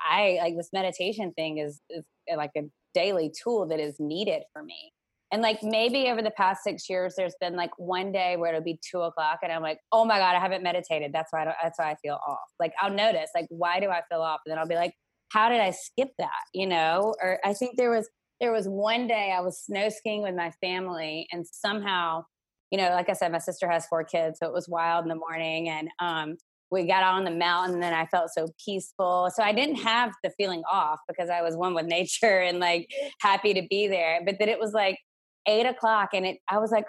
I 0.09 0.39
like 0.41 0.57
this 0.57 0.71
meditation 0.73 1.33
thing 1.35 1.59
is 1.59 1.81
is 1.91 2.05
like 2.37 2.51
a 2.57 2.63
daily 2.95 3.33
tool 3.43 3.67
that 3.69 3.81
is 3.81 3.97
needed 3.99 4.43
for 4.53 4.63
me. 4.63 4.93
And 5.31 5.43
like 5.43 5.63
maybe 5.63 6.09
over 6.09 6.23
the 6.23 6.31
past 6.31 6.63
six 6.65 6.89
years, 6.89 7.15
there's 7.17 7.35
been 7.39 7.55
like 7.55 7.71
one 7.77 8.13
day 8.13 8.37
where 8.37 8.49
it'll 8.49 8.65
be 8.65 8.81
two 8.91 9.01
o'clock, 9.03 9.41
and 9.43 9.53
I'm 9.53 9.63
like, 9.63 9.79
oh 9.93 10.05
my 10.05 10.19
god, 10.19 10.35
I 10.35 10.41
haven't 10.41 10.63
meditated. 10.63 11.13
That's 11.13 11.33
why 11.33 11.45
I 11.45 11.55
that's 11.63 11.79
why 11.79 11.91
I 11.91 11.97
feel 11.97 12.19
off. 12.27 12.39
Like 12.59 12.73
I'll 12.81 12.93
notice, 12.93 13.31
like, 13.35 13.47
why 13.51 13.81
do 13.81 13.91
I 13.91 14.01
feel 14.11 14.23
off? 14.23 14.41
And 14.47 14.53
then 14.53 14.59
I'll 14.59 14.67
be 14.67 14.75
like, 14.75 14.95
how 15.31 15.51
did 15.51 15.61
I 15.61 15.71
skip 15.73 16.11
that? 16.19 16.45
You 16.55 16.67
know? 16.67 17.15
Or 17.23 17.39
I 17.45 17.53
think 17.53 17.77
there 17.77 17.91
was 17.91 18.09
there 18.41 18.53
was 18.53 18.67
one 18.67 19.07
day 19.07 19.35
I 19.37 19.41
was 19.41 19.61
snow 19.61 19.89
skiing 19.91 20.23
with 20.23 20.35
my 20.35 20.51
family, 20.63 21.27
and 21.31 21.47
somehow, 21.47 22.25
you 22.71 22.79
know, 22.79 22.91
like 22.91 23.11
I 23.11 23.15
said, 23.15 23.33
my 23.33 23.39
sister 23.39 23.71
has 23.71 23.87
four 23.87 24.05
kids, 24.05 24.39
so 24.39 24.47
it 24.47 24.53
was 24.53 24.69
wild 24.69 25.05
in 25.05 25.09
the 25.09 25.15
morning, 25.17 25.69
and 25.69 25.89
um, 25.99 26.37
we 26.71 26.87
got 26.87 27.03
on 27.03 27.25
the 27.25 27.31
mountain 27.31 27.83
and 27.83 27.95
I 27.95 28.07
felt 28.07 28.31
so 28.31 28.49
peaceful. 28.65 29.31
So 29.35 29.43
I 29.43 29.53
didn't 29.53 29.77
have 29.77 30.13
the 30.23 30.31
feeling 30.31 30.63
off 30.71 31.01
because 31.09 31.31
I 31.31 31.43
was 31.43 31.57
one 31.57 31.75
with 31.75 31.87
nature 31.99 32.41
and 32.41 32.59
like 32.59 32.91
happy 33.21 33.55
to 33.55 33.63
be 33.69 33.89
there. 33.89 34.21
But 34.25 34.37
then 34.39 34.49
it 34.49 34.59
was 34.59 34.73
like 34.73 34.99
eight 35.47 35.67
o'clock 35.67 36.11
and 36.13 36.27
it 36.27 36.39
I 36.49 36.59
was 36.59 36.71
like, 36.71 36.85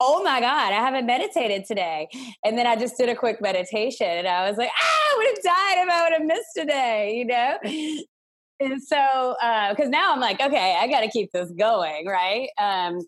oh 0.00 0.22
my 0.24 0.40
God, 0.40 0.72
I 0.72 0.80
haven't 0.80 1.06
meditated 1.06 1.64
today. 1.64 2.08
And 2.44 2.58
then 2.58 2.66
I 2.66 2.74
just 2.74 2.96
did 2.96 3.08
a 3.08 3.14
quick 3.14 3.40
meditation 3.40 4.08
and 4.08 4.26
I 4.26 4.48
was 4.48 4.58
like, 4.58 4.70
ah, 4.70 5.12
I 5.12 5.14
would 5.16 5.26
have 5.28 5.42
died 5.42 5.84
if 5.84 5.88
I 5.88 6.02
would 6.02 6.12
have 6.18 6.26
missed 6.26 6.50
today, 6.56 7.14
you 7.16 7.24
know? 7.24 7.58
and 8.60 8.82
so 8.82 9.36
because 9.70 9.86
uh, 9.86 9.90
now 9.90 10.12
I'm 10.12 10.20
like, 10.20 10.40
okay, 10.40 10.76
I 10.80 10.88
got 10.88 11.00
to 11.00 11.08
keep 11.08 11.30
this 11.32 11.50
going, 11.52 12.06
right? 12.06 12.48
Um, 12.58 13.00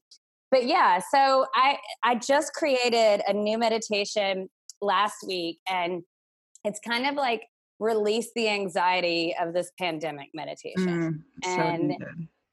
but 0.50 0.66
yeah, 0.66 1.00
so 1.12 1.46
I 1.54 1.78
I 2.04 2.14
just 2.14 2.52
created 2.52 3.22
a 3.26 3.32
new 3.32 3.58
meditation 3.58 4.48
last 4.80 5.16
week, 5.26 5.58
and 5.68 6.02
it's 6.64 6.80
kind 6.80 7.06
of 7.06 7.14
like 7.14 7.42
release 7.80 8.30
the 8.34 8.48
anxiety 8.48 9.34
of 9.40 9.52
this 9.52 9.70
pandemic 9.78 10.28
meditation, 10.34 11.24
mm, 11.44 11.48
and. 11.48 11.96
So 12.00 12.06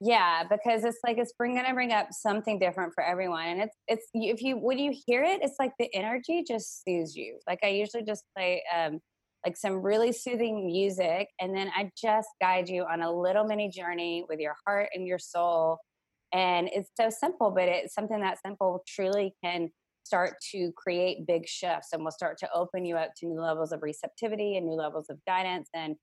yeah, 0.03 0.41
because 0.49 0.83
it's 0.83 0.97
like 1.05 1.19
it's 1.19 1.31
bring, 1.33 1.53
gonna 1.53 1.75
bring 1.75 1.91
up 1.91 2.07
something 2.09 2.57
different 2.57 2.91
for 2.95 3.03
everyone, 3.03 3.45
and 3.45 3.61
it's 3.61 3.77
it's 3.87 4.07
if 4.15 4.41
you 4.41 4.57
when 4.57 4.79
you 4.79 4.91
hear 5.05 5.23
it, 5.23 5.43
it's 5.43 5.57
like 5.59 5.73
the 5.77 5.93
energy 5.93 6.43
just 6.47 6.83
soothes 6.83 7.15
you. 7.15 7.37
Like 7.47 7.59
I 7.61 7.67
usually 7.67 8.01
just 8.01 8.23
play 8.35 8.63
um, 8.75 8.99
like 9.45 9.57
some 9.57 9.81
really 9.81 10.11
soothing 10.11 10.65
music. 10.65 11.29
And 11.39 11.55
then 11.55 11.71
I 11.75 11.91
just 11.99 12.29
guide 12.41 12.69
you 12.69 12.83
on 12.83 13.01
a 13.01 13.11
little 13.11 13.43
mini 13.43 13.69
journey 13.69 14.23
with 14.29 14.39
your 14.39 14.55
heart 14.65 14.89
and 14.93 15.07
your 15.07 15.19
soul. 15.19 15.79
And 16.33 16.69
it's 16.71 16.89
so 16.99 17.09
simple, 17.09 17.51
but 17.51 17.67
it's 17.67 17.93
something 17.93 18.21
that 18.21 18.37
simple 18.45 18.83
truly 18.87 19.33
can 19.43 19.69
start 20.03 20.35
to 20.51 20.71
create 20.75 21.25
big 21.27 21.47
shifts 21.47 21.89
and 21.93 22.03
will 22.03 22.11
start 22.11 22.37
to 22.39 22.49
open 22.53 22.85
you 22.85 22.97
up 22.97 23.11
to 23.17 23.27
new 23.27 23.39
levels 23.39 23.71
of 23.71 23.81
receptivity 23.81 24.57
and 24.57 24.65
new 24.65 24.75
levels 24.75 25.09
of 25.09 25.17
guidance. 25.25 25.69
And 25.73 25.95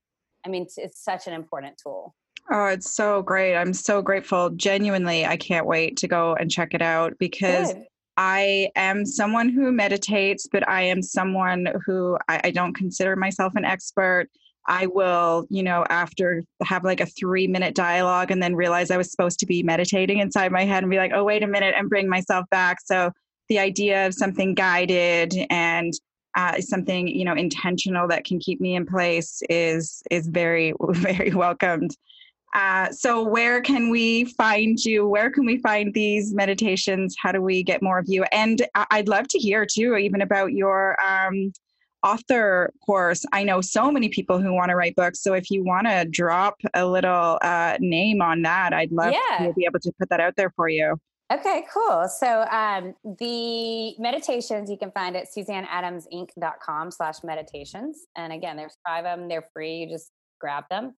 I 0.46 0.48
mean, 0.48 0.66
it's 0.76 1.04
such 1.04 1.26
an 1.26 1.32
important 1.32 1.76
tool. 1.82 2.14
Oh, 2.50 2.66
it's 2.66 2.90
so 2.90 3.22
great. 3.22 3.56
I'm 3.56 3.74
so 3.74 4.00
grateful. 4.00 4.50
Genuinely, 4.50 5.26
I 5.26 5.36
can't 5.36 5.66
wait 5.66 5.96
to 5.98 6.08
go 6.08 6.34
and 6.34 6.50
check 6.50 6.72
it 6.72 6.80
out 6.80 7.14
because 7.18 7.74
Good. 7.74 7.84
I 8.16 8.70
am 8.74 9.04
someone 9.04 9.48
who 9.48 9.70
meditates, 9.70 10.48
but 10.50 10.66
I 10.68 10.82
am 10.82 11.02
someone 11.02 11.68
who 11.84 12.18
I, 12.28 12.40
I, 12.44 12.50
don't 12.50 12.74
consider 12.74 13.14
myself 13.14 13.52
an 13.54 13.64
expert. 13.64 14.28
I 14.66 14.86
will, 14.86 15.46
you 15.50 15.62
know, 15.62 15.84
after 15.88 16.42
have 16.64 16.84
like 16.84 17.00
a 17.00 17.06
three 17.06 17.46
minute 17.46 17.74
dialogue 17.74 18.30
and 18.30 18.42
then 18.42 18.56
realize 18.56 18.90
I 18.90 18.96
was 18.96 19.10
supposed 19.10 19.38
to 19.40 19.46
be 19.46 19.62
meditating 19.62 20.18
inside 20.18 20.50
my 20.50 20.64
head 20.64 20.82
and 20.82 20.90
be 20.90 20.96
like, 20.96 21.12
oh, 21.14 21.24
wait 21.24 21.42
a 21.42 21.46
minute, 21.46 21.74
and 21.76 21.88
bring 21.88 22.08
myself 22.08 22.44
back. 22.50 22.78
So 22.84 23.12
the 23.48 23.58
idea 23.58 24.06
of 24.06 24.14
something 24.14 24.54
guided 24.54 25.34
and 25.50 25.92
uh, 26.36 26.60
something, 26.60 27.08
you 27.08 27.24
know, 27.24 27.34
intentional 27.34 28.06
that 28.08 28.24
can 28.24 28.38
keep 28.38 28.60
me 28.60 28.74
in 28.74 28.86
place 28.86 29.42
is 29.48 30.02
is 30.10 30.28
very, 30.28 30.72
very 30.90 31.30
welcomed. 31.34 31.96
Uh, 32.54 32.90
so, 32.90 33.22
where 33.22 33.60
can 33.60 33.90
we 33.90 34.24
find 34.24 34.78
you? 34.84 35.06
Where 35.06 35.30
can 35.30 35.44
we 35.44 35.58
find 35.58 35.92
these 35.92 36.32
meditations? 36.32 37.14
How 37.20 37.32
do 37.32 37.42
we 37.42 37.62
get 37.62 37.82
more 37.82 37.98
of 37.98 38.06
you? 38.08 38.24
And 38.32 38.66
I'd 38.74 39.08
love 39.08 39.28
to 39.28 39.38
hear 39.38 39.66
too, 39.66 39.96
even 39.96 40.22
about 40.22 40.52
your 40.52 40.96
um, 41.02 41.52
author 42.02 42.72
course. 42.86 43.24
I 43.32 43.44
know 43.44 43.60
so 43.60 43.90
many 43.90 44.08
people 44.08 44.40
who 44.40 44.54
want 44.54 44.70
to 44.70 44.76
write 44.76 44.96
books. 44.96 45.22
So, 45.22 45.34
if 45.34 45.50
you 45.50 45.62
want 45.62 45.88
to 45.88 46.06
drop 46.10 46.56
a 46.72 46.86
little 46.86 47.38
uh, 47.42 47.76
name 47.80 48.22
on 48.22 48.42
that, 48.42 48.72
I'd 48.72 48.92
love 48.92 49.12
yeah. 49.12 49.46
to 49.46 49.52
be 49.52 49.66
able 49.66 49.80
to 49.80 49.92
put 49.98 50.08
that 50.08 50.20
out 50.20 50.36
there 50.36 50.50
for 50.56 50.68
you. 50.68 50.98
Okay, 51.30 51.64
cool. 51.72 52.08
So 52.08 52.42
um, 52.50 52.94
the 53.18 53.94
meditations 53.98 54.70
you 54.70 54.78
can 54.78 54.90
find 54.92 55.14
at 55.14 55.26
suzanneadamsinc.com 55.36 56.90
slash 56.90 57.16
meditations. 57.22 58.06
And 58.16 58.32
again, 58.32 58.56
there's 58.56 58.78
five 58.86 59.04
of 59.04 59.18
them. 59.18 59.28
They're 59.28 59.46
free. 59.52 59.80
You 59.80 59.90
just 59.90 60.10
grab 60.40 60.64
them. 60.70 60.94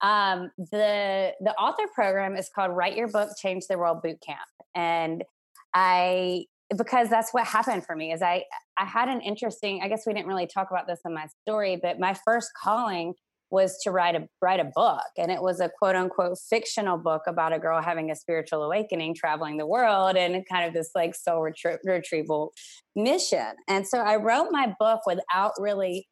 Um, 0.00 0.50
the 0.58 1.32
the 1.40 1.54
author 1.54 1.84
program 1.94 2.36
is 2.36 2.50
called 2.54 2.76
Write 2.76 2.96
Your 2.96 3.08
Book, 3.08 3.30
Change 3.40 3.64
the 3.68 3.78
World 3.78 4.02
Boot 4.02 4.20
Camp, 4.20 4.40
and 4.74 5.24
I 5.72 6.44
because 6.76 7.08
that's 7.08 7.32
what 7.32 7.46
happened 7.46 7.86
for 7.86 7.96
me 7.96 8.12
is 8.12 8.20
I 8.20 8.44
I 8.76 8.84
had 8.84 9.08
an 9.08 9.20
interesting. 9.22 9.80
I 9.82 9.88
guess 9.88 10.02
we 10.06 10.12
didn't 10.12 10.28
really 10.28 10.46
talk 10.46 10.70
about 10.70 10.86
this 10.86 11.00
in 11.04 11.14
my 11.14 11.26
story, 11.42 11.78
but 11.80 11.98
my 11.98 12.14
first 12.24 12.50
calling 12.62 13.14
was 13.50 13.78
to 13.82 13.90
write 13.90 14.16
a 14.16 14.26
write 14.42 14.60
a 14.60 14.70
book 14.74 15.04
and 15.16 15.30
it 15.30 15.42
was 15.42 15.60
a 15.60 15.70
quote 15.78 15.94
unquote 15.94 16.38
fictional 16.50 16.98
book 16.98 17.22
about 17.26 17.52
a 17.52 17.58
girl 17.58 17.80
having 17.80 18.10
a 18.10 18.16
spiritual 18.16 18.62
awakening 18.62 19.14
traveling 19.14 19.56
the 19.56 19.66
world 19.66 20.16
and 20.16 20.44
kind 20.50 20.66
of 20.66 20.74
this 20.74 20.90
like 20.94 21.14
soul 21.14 21.40
retrie- 21.40 21.78
retrieval 21.84 22.52
mission 22.96 23.52
and 23.68 23.86
so 23.86 23.98
i 23.98 24.16
wrote 24.16 24.48
my 24.50 24.74
book 24.78 25.00
without 25.06 25.52
really 25.58 26.08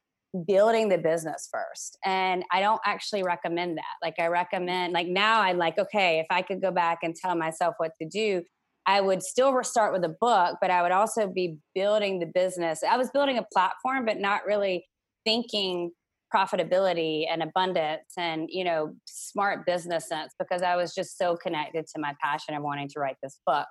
building 0.47 0.89
the 0.89 0.99
business 0.99 1.49
first. 1.51 1.99
And 2.05 2.45
I 2.51 2.61
don't 2.61 2.81
actually 2.87 3.23
recommend 3.23 3.77
that. 3.79 3.95
Like 4.03 4.15
I 4.19 4.29
recommend 4.29 4.93
like 4.93 5.07
now 5.07 5.43
I'm 5.43 5.59
like 5.59 5.79
okay, 5.79 6.21
if 6.21 6.27
I 6.31 6.43
could 6.43 6.61
go 6.61 6.71
back 6.71 6.99
and 7.03 7.15
tell 7.15 7.37
myself 7.37 7.75
what 7.79 7.93
to 8.01 8.09
do, 8.09 8.43
I 8.87 9.01
would 9.01 9.23
still 9.23 9.63
start 9.63 9.93
with 9.93 10.05
a 10.05 10.15
book, 10.21 10.57
but 10.61 10.71
I 10.71 10.83
would 10.83 10.93
also 10.93 11.29
be 11.29 11.59
building 11.75 12.19
the 12.19 12.31
business. 12.33 12.81
I 12.89 12.97
was 12.97 13.11
building 13.11 13.39
a 13.39 13.47
platform 13.53 14.05
but 14.05 14.19
not 14.19 14.45
really 14.47 14.87
thinking 15.25 15.93
profitability 16.35 17.25
and 17.31 17.43
abundance 17.43 18.13
and 18.17 18.49
you 18.51 18.65
know 18.65 18.95
smart 19.07 19.67
business 19.67 20.09
sense 20.09 20.33
because 20.39 20.63
I 20.63 20.77
was 20.77 20.95
just 20.95 21.19
so 21.19 21.37
connected 21.37 21.87
to 21.95 22.01
my 22.01 22.15
passion 22.23 22.55
of 22.55 22.63
wanting 22.63 22.89
to 22.91 23.01
write 23.01 23.17
this 23.23 23.39
book. 23.47 23.67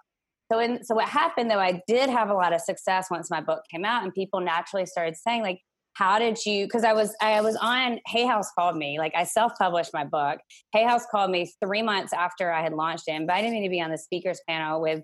So, 0.52 0.60
in, 0.60 0.84
so 0.84 0.96
what 0.96 1.08
happened 1.08 1.50
though, 1.50 1.60
I 1.60 1.82
did 1.88 2.10
have 2.10 2.30
a 2.30 2.34
lot 2.34 2.54
of 2.54 2.60
success 2.60 3.08
once 3.10 3.32
my 3.32 3.40
book 3.40 3.62
came 3.72 3.86
out, 3.86 4.04
and 4.04 4.14
people 4.14 4.42
naturally 4.42 4.86
started 4.86 5.16
saying 5.16 5.44
like, 5.44 5.62
how 5.94 6.20
did 6.20 6.38
you 6.46 6.66
because 6.66 6.84
i 6.84 6.94
was 6.94 7.14
i 7.22 7.42
was 7.42 7.56
on 7.58 8.00
hay 8.08 8.26
house 8.26 8.50
called 8.58 8.76
me 8.76 8.98
like 8.98 9.14
i 9.16 9.24
self-published 9.24 9.92
my 9.94 10.04
book. 10.04 10.40
Hay 10.74 10.84
house 10.84 11.06
called 11.12 11.32
me 11.32 11.52
three 11.64 11.82
months 11.82 12.14
after 12.14 12.52
i 12.52 12.62
had 12.62 12.74
launched 12.74 13.04
it 13.08 13.14
invited 13.14 13.52
me 13.52 13.64
to 13.64 13.70
be 13.70 13.82
on 13.82 13.92
the 13.92 13.98
speakers 13.98 14.40
panel 14.48 14.82
with 14.82 15.04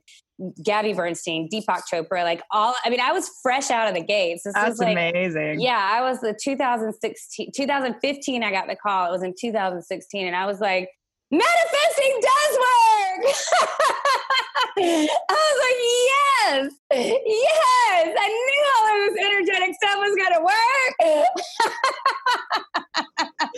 gabby 0.63 0.93
bernstein 0.93 1.49
deepak 1.51 1.81
chopra 1.91 2.23
like 2.23 2.41
all 2.51 2.75
i 2.85 2.89
mean 2.89 2.99
i 2.99 3.11
was 3.11 3.29
fresh 3.41 3.69
out 3.71 3.87
of 3.87 3.95
the 3.95 4.03
gates. 4.03 4.43
This 4.43 4.53
that's 4.53 4.69
was 4.69 4.79
like, 4.79 4.93
amazing. 4.93 5.59
yeah 5.59 5.89
i 5.93 6.01
was 6.01 6.21
the 6.21 6.37
2016 6.41 7.51
2015 7.55 8.43
i 8.43 8.51
got 8.51 8.67
the 8.67 8.75
call 8.75 9.07
it 9.07 9.11
was 9.11 9.23
in 9.23 9.33
2016 9.39 10.27
and 10.27 10.35
i 10.35 10.45
was 10.45 10.59
like 10.59 10.89
manifesting 11.31 12.21
does 12.21 12.57
work 12.57 13.35
I 14.79 15.09
was 15.29 15.57
like, 15.65 15.79
yes, 16.07 16.71
yes. 17.25 18.15
I 18.19 18.27
knew 18.27 18.63
all 18.77 18.85
of 18.93 19.13
this 19.13 19.17
energetic 19.25 19.75
stuff 19.75 19.97
was 19.97 20.15
going 20.15 20.33
to 20.33 20.41
work. 20.43 20.93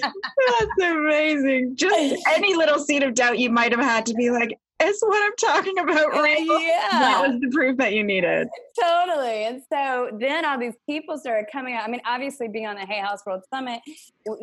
That's 0.59 0.77
amazing. 0.89 1.75
Just 1.75 2.15
any 2.29 2.55
little 2.55 2.79
seed 2.79 3.03
of 3.03 3.13
doubt 3.15 3.37
you 3.39 3.49
might 3.49 3.71
have 3.71 3.81
had 3.81 4.05
to 4.07 4.13
be 4.13 4.29
like, 4.31 4.57
it's 4.81 5.01
what 5.01 5.21
I'm 5.21 5.35
talking 5.53 5.77
about 5.79 6.11
right 6.13 6.39
Yeah. 6.39 6.87
That 6.91 7.27
was 7.27 7.41
the 7.41 7.49
proof 7.49 7.77
that 7.77 7.93
you 7.93 8.03
needed. 8.03 8.47
Totally. 8.79 9.43
And 9.43 9.61
so 9.71 10.09
then 10.19 10.45
all 10.45 10.57
these 10.57 10.75
people 10.89 11.17
started 11.17 11.47
coming 11.51 11.75
out. 11.75 11.83
I 11.83 11.91
mean, 11.91 12.01
obviously 12.05 12.47
being 12.47 12.65
on 12.65 12.75
the 12.77 12.85
Hay 12.85 12.99
House 12.99 13.25
World 13.25 13.43
Summit 13.53 13.81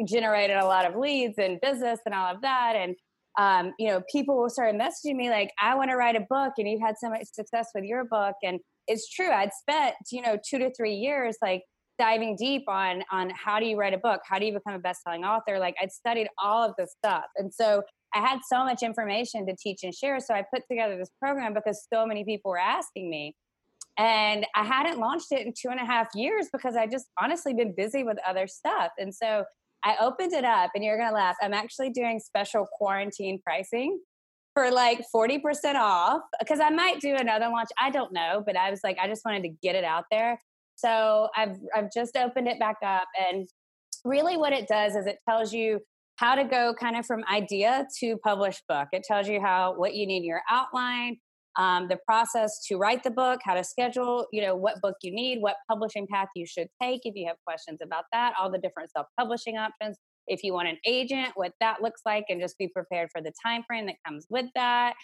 generated 0.04 0.58
a 0.58 0.66
lot 0.66 0.84
of 0.84 0.94
leads 0.94 1.38
and 1.38 1.58
business 1.62 2.00
and 2.04 2.14
all 2.14 2.34
of 2.34 2.42
that. 2.42 2.74
And 2.76 2.96
um, 3.36 3.72
you 3.78 3.88
know, 3.88 4.02
people 4.10 4.38
will 4.38 4.48
start 4.48 4.74
messaging 4.74 5.16
me 5.16 5.28
like, 5.28 5.52
I 5.60 5.74
want 5.74 5.90
to 5.90 5.96
write 5.96 6.16
a 6.16 6.26
book 6.28 6.54
and 6.58 6.68
you've 6.68 6.80
had 6.80 6.96
so 6.98 7.10
much 7.10 7.26
success 7.32 7.68
with 7.74 7.84
your 7.84 8.04
book. 8.04 8.34
And 8.42 8.60
it's 8.86 9.10
true. 9.10 9.30
I'd 9.30 9.52
spent, 9.52 9.94
you 10.10 10.22
know, 10.22 10.38
two 10.48 10.58
to 10.58 10.72
three 10.72 10.94
years 10.94 11.36
like 11.42 11.62
diving 11.98 12.36
deep 12.36 12.64
on 12.68 13.02
on 13.10 13.30
how 13.30 13.58
do 13.58 13.66
you 13.66 13.76
write 13.76 13.94
a 13.94 13.98
book? 13.98 14.20
How 14.26 14.38
do 14.38 14.46
you 14.46 14.52
become 14.52 14.74
a 14.74 14.78
best-selling 14.78 15.24
author? 15.24 15.58
Like 15.58 15.74
I'd 15.80 15.92
studied 15.92 16.28
all 16.42 16.62
of 16.62 16.74
this 16.78 16.94
stuff. 16.98 17.24
And 17.36 17.52
so 17.52 17.82
I 18.14 18.20
had 18.20 18.40
so 18.48 18.64
much 18.64 18.82
information 18.82 19.46
to 19.46 19.56
teach 19.56 19.80
and 19.82 19.94
share. 19.94 20.18
So 20.20 20.32
I 20.32 20.44
put 20.54 20.62
together 20.70 20.96
this 20.96 21.10
program 21.20 21.52
because 21.52 21.86
so 21.92 22.06
many 22.06 22.24
people 22.24 22.50
were 22.50 22.58
asking 22.58 23.10
me. 23.10 23.34
And 23.98 24.46
I 24.54 24.62
hadn't 24.62 24.98
launched 24.98 25.32
it 25.32 25.46
in 25.46 25.54
two 25.58 25.68
and 25.70 25.80
a 25.80 25.84
half 25.84 26.08
years 26.14 26.48
because 26.52 26.76
I 26.76 26.86
just 26.86 27.06
honestly 27.20 27.54
been 27.54 27.74
busy 27.74 28.04
with 28.04 28.18
other 28.26 28.46
stuff. 28.46 28.92
And 28.98 29.14
so 29.14 29.44
I 29.84 29.96
opened 30.00 30.32
it 30.32 30.44
up 30.44 30.70
and 30.74 30.84
you're 30.84 30.96
going 30.96 31.08
to 31.08 31.14
laugh. 31.14 31.36
I'm 31.40 31.54
actually 31.54 31.90
doing 31.90 32.18
special 32.18 32.66
quarantine 32.78 33.40
pricing 33.44 34.00
for 34.54 34.70
like 34.70 35.04
40% 35.14 35.40
off 35.74 36.22
because 36.38 36.60
I 36.60 36.70
might 36.70 37.00
do 37.00 37.14
another 37.14 37.48
launch. 37.48 37.68
I 37.78 37.90
don't 37.90 38.12
know, 38.12 38.42
but 38.44 38.56
I 38.56 38.70
was 38.70 38.80
like, 38.82 38.98
I 38.98 39.06
just 39.06 39.22
wanted 39.24 39.42
to 39.42 39.50
get 39.62 39.76
it 39.76 39.84
out 39.84 40.04
there. 40.10 40.40
So 40.76 41.28
I've, 41.36 41.56
I've 41.74 41.92
just 41.92 42.16
opened 42.16 42.48
it 42.48 42.58
back 42.58 42.76
up. 42.82 43.06
And 43.30 43.48
really, 44.04 44.36
what 44.36 44.52
it 44.52 44.66
does 44.66 44.96
is 44.96 45.06
it 45.06 45.18
tells 45.28 45.52
you 45.52 45.80
how 46.16 46.34
to 46.34 46.44
go 46.44 46.74
kind 46.78 46.96
of 46.96 47.04
from 47.04 47.22
idea 47.30 47.86
to 48.00 48.16
published 48.18 48.62
book. 48.68 48.88
It 48.92 49.04
tells 49.04 49.28
you 49.28 49.40
how, 49.40 49.74
what 49.76 49.94
you 49.94 50.06
need 50.06 50.24
your 50.24 50.40
outline, 50.50 51.18
um, 51.56 51.88
the 51.88 51.98
process 52.06 52.60
to 52.68 52.76
write 52.76 53.02
the 53.02 53.10
book, 53.10 53.40
how 53.42 53.54
to 53.54 53.64
schedule, 53.64 54.26
you 54.32 54.42
know, 54.42 54.54
what 54.54 54.80
book 54.82 54.96
you 55.02 55.12
need, 55.12 55.40
what 55.40 55.56
publishing 55.70 56.06
path 56.12 56.28
you 56.34 56.46
should 56.46 56.68
take 56.82 57.00
if 57.04 57.14
you 57.14 57.26
have 57.26 57.36
questions 57.46 57.80
about 57.82 58.04
that, 58.12 58.34
all 58.38 58.50
the 58.50 58.58
different 58.58 58.90
self-publishing 58.90 59.56
options. 59.56 59.96
If 60.26 60.42
you 60.42 60.52
want 60.52 60.68
an 60.68 60.78
agent, 60.84 61.30
what 61.34 61.52
that 61.60 61.80
looks 61.80 62.02
like, 62.04 62.24
and 62.28 62.40
just 62.40 62.58
be 62.58 62.68
prepared 62.68 63.08
for 63.12 63.22
the 63.22 63.32
time 63.44 63.62
frame 63.66 63.86
that 63.86 63.96
comes 64.06 64.26
with 64.28 64.46
that. 64.54 64.94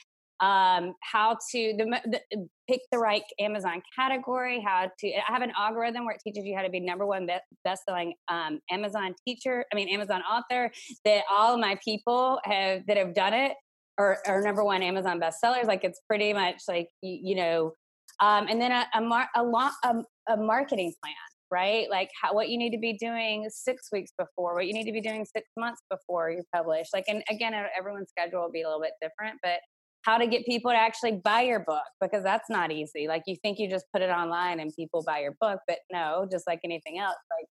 Um, 0.40 0.94
how 1.02 1.36
to 1.52 1.74
the, 1.78 2.00
the, 2.04 2.20
uh, 2.36 2.42
pick 2.68 2.80
the 2.90 2.98
right 2.98 3.22
Amazon 3.38 3.80
category. 3.96 4.60
How 4.66 4.90
to 4.98 5.08
I 5.08 5.32
have 5.32 5.42
an 5.42 5.52
algorithm 5.56 6.04
where 6.04 6.16
it 6.16 6.20
teaches 6.24 6.44
you 6.44 6.56
how 6.56 6.62
to 6.62 6.70
be 6.70 6.80
number 6.80 7.06
one 7.06 7.28
best-selling 7.64 8.14
um, 8.28 8.58
Amazon 8.68 9.14
teacher. 9.24 9.64
I 9.72 9.76
mean 9.76 9.88
Amazon 9.88 10.22
author. 10.22 10.72
That 11.04 11.22
all 11.30 11.54
of 11.54 11.60
my 11.60 11.78
people 11.84 12.40
have 12.44 12.84
that 12.88 12.96
have 12.96 13.14
done 13.14 13.34
it 13.34 13.52
or, 13.98 14.18
or 14.26 14.42
number 14.42 14.64
one 14.64 14.82
Amazon 14.82 15.20
bestsellers. 15.20 15.66
Like 15.66 15.84
it's 15.84 16.00
pretty 16.08 16.32
much 16.32 16.62
like 16.68 16.88
you, 17.02 17.18
you 17.22 17.34
know, 17.36 17.72
um, 18.20 18.46
and 18.48 18.60
then 18.60 18.72
a 18.72 18.86
a, 18.94 19.00
mar- 19.00 19.28
a, 19.36 19.42
lo- 19.42 19.70
a, 19.84 19.94
a 20.28 20.36
marketing 20.36 20.92
plan 21.02 21.14
right? 21.52 21.88
Like 21.90 22.08
how, 22.20 22.32
what 22.32 22.48
you 22.48 22.56
need 22.56 22.70
to 22.70 22.78
be 22.78 22.94
doing 22.94 23.46
six 23.50 23.88
weeks 23.92 24.10
before, 24.18 24.54
what 24.54 24.66
you 24.66 24.72
need 24.72 24.86
to 24.86 24.92
be 24.92 25.02
doing 25.02 25.26
six 25.26 25.46
months 25.56 25.82
before 25.90 26.30
you 26.30 26.42
publish. 26.52 26.86
Like, 26.94 27.04
and 27.08 27.22
again, 27.28 27.52
everyone's 27.78 28.08
schedule 28.08 28.40
will 28.40 28.50
be 28.50 28.62
a 28.62 28.66
little 28.66 28.80
bit 28.80 28.92
different, 29.02 29.38
but 29.42 29.60
how 30.00 30.18
to 30.18 30.26
get 30.26 30.44
people 30.46 30.70
to 30.70 30.76
actually 30.76 31.20
buy 31.22 31.42
your 31.42 31.60
book 31.60 31.84
because 32.00 32.24
that's 32.24 32.48
not 32.50 32.72
easy. 32.72 33.06
Like 33.06 33.22
you 33.26 33.36
think 33.42 33.58
you 33.58 33.68
just 33.70 33.84
put 33.92 34.02
it 34.02 34.10
online 34.10 34.58
and 34.58 34.72
people 34.74 35.04
buy 35.06 35.20
your 35.20 35.36
book, 35.40 35.60
but 35.68 35.78
no, 35.92 36.26
just 36.30 36.46
like 36.46 36.60
anything 36.64 36.98
else, 36.98 37.16
like 37.30 37.46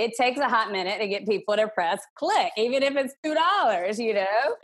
it 0.00 0.12
takes 0.16 0.40
a 0.40 0.48
hot 0.48 0.72
minute 0.72 0.98
to 0.98 1.06
get 1.06 1.28
people 1.28 1.54
to 1.56 1.68
press 1.68 2.00
click, 2.16 2.52
even 2.56 2.82
if 2.82 2.96
it's 2.96 3.14
two 3.22 3.34
dollars, 3.34 3.98
you 3.98 4.14
know. 4.14 4.56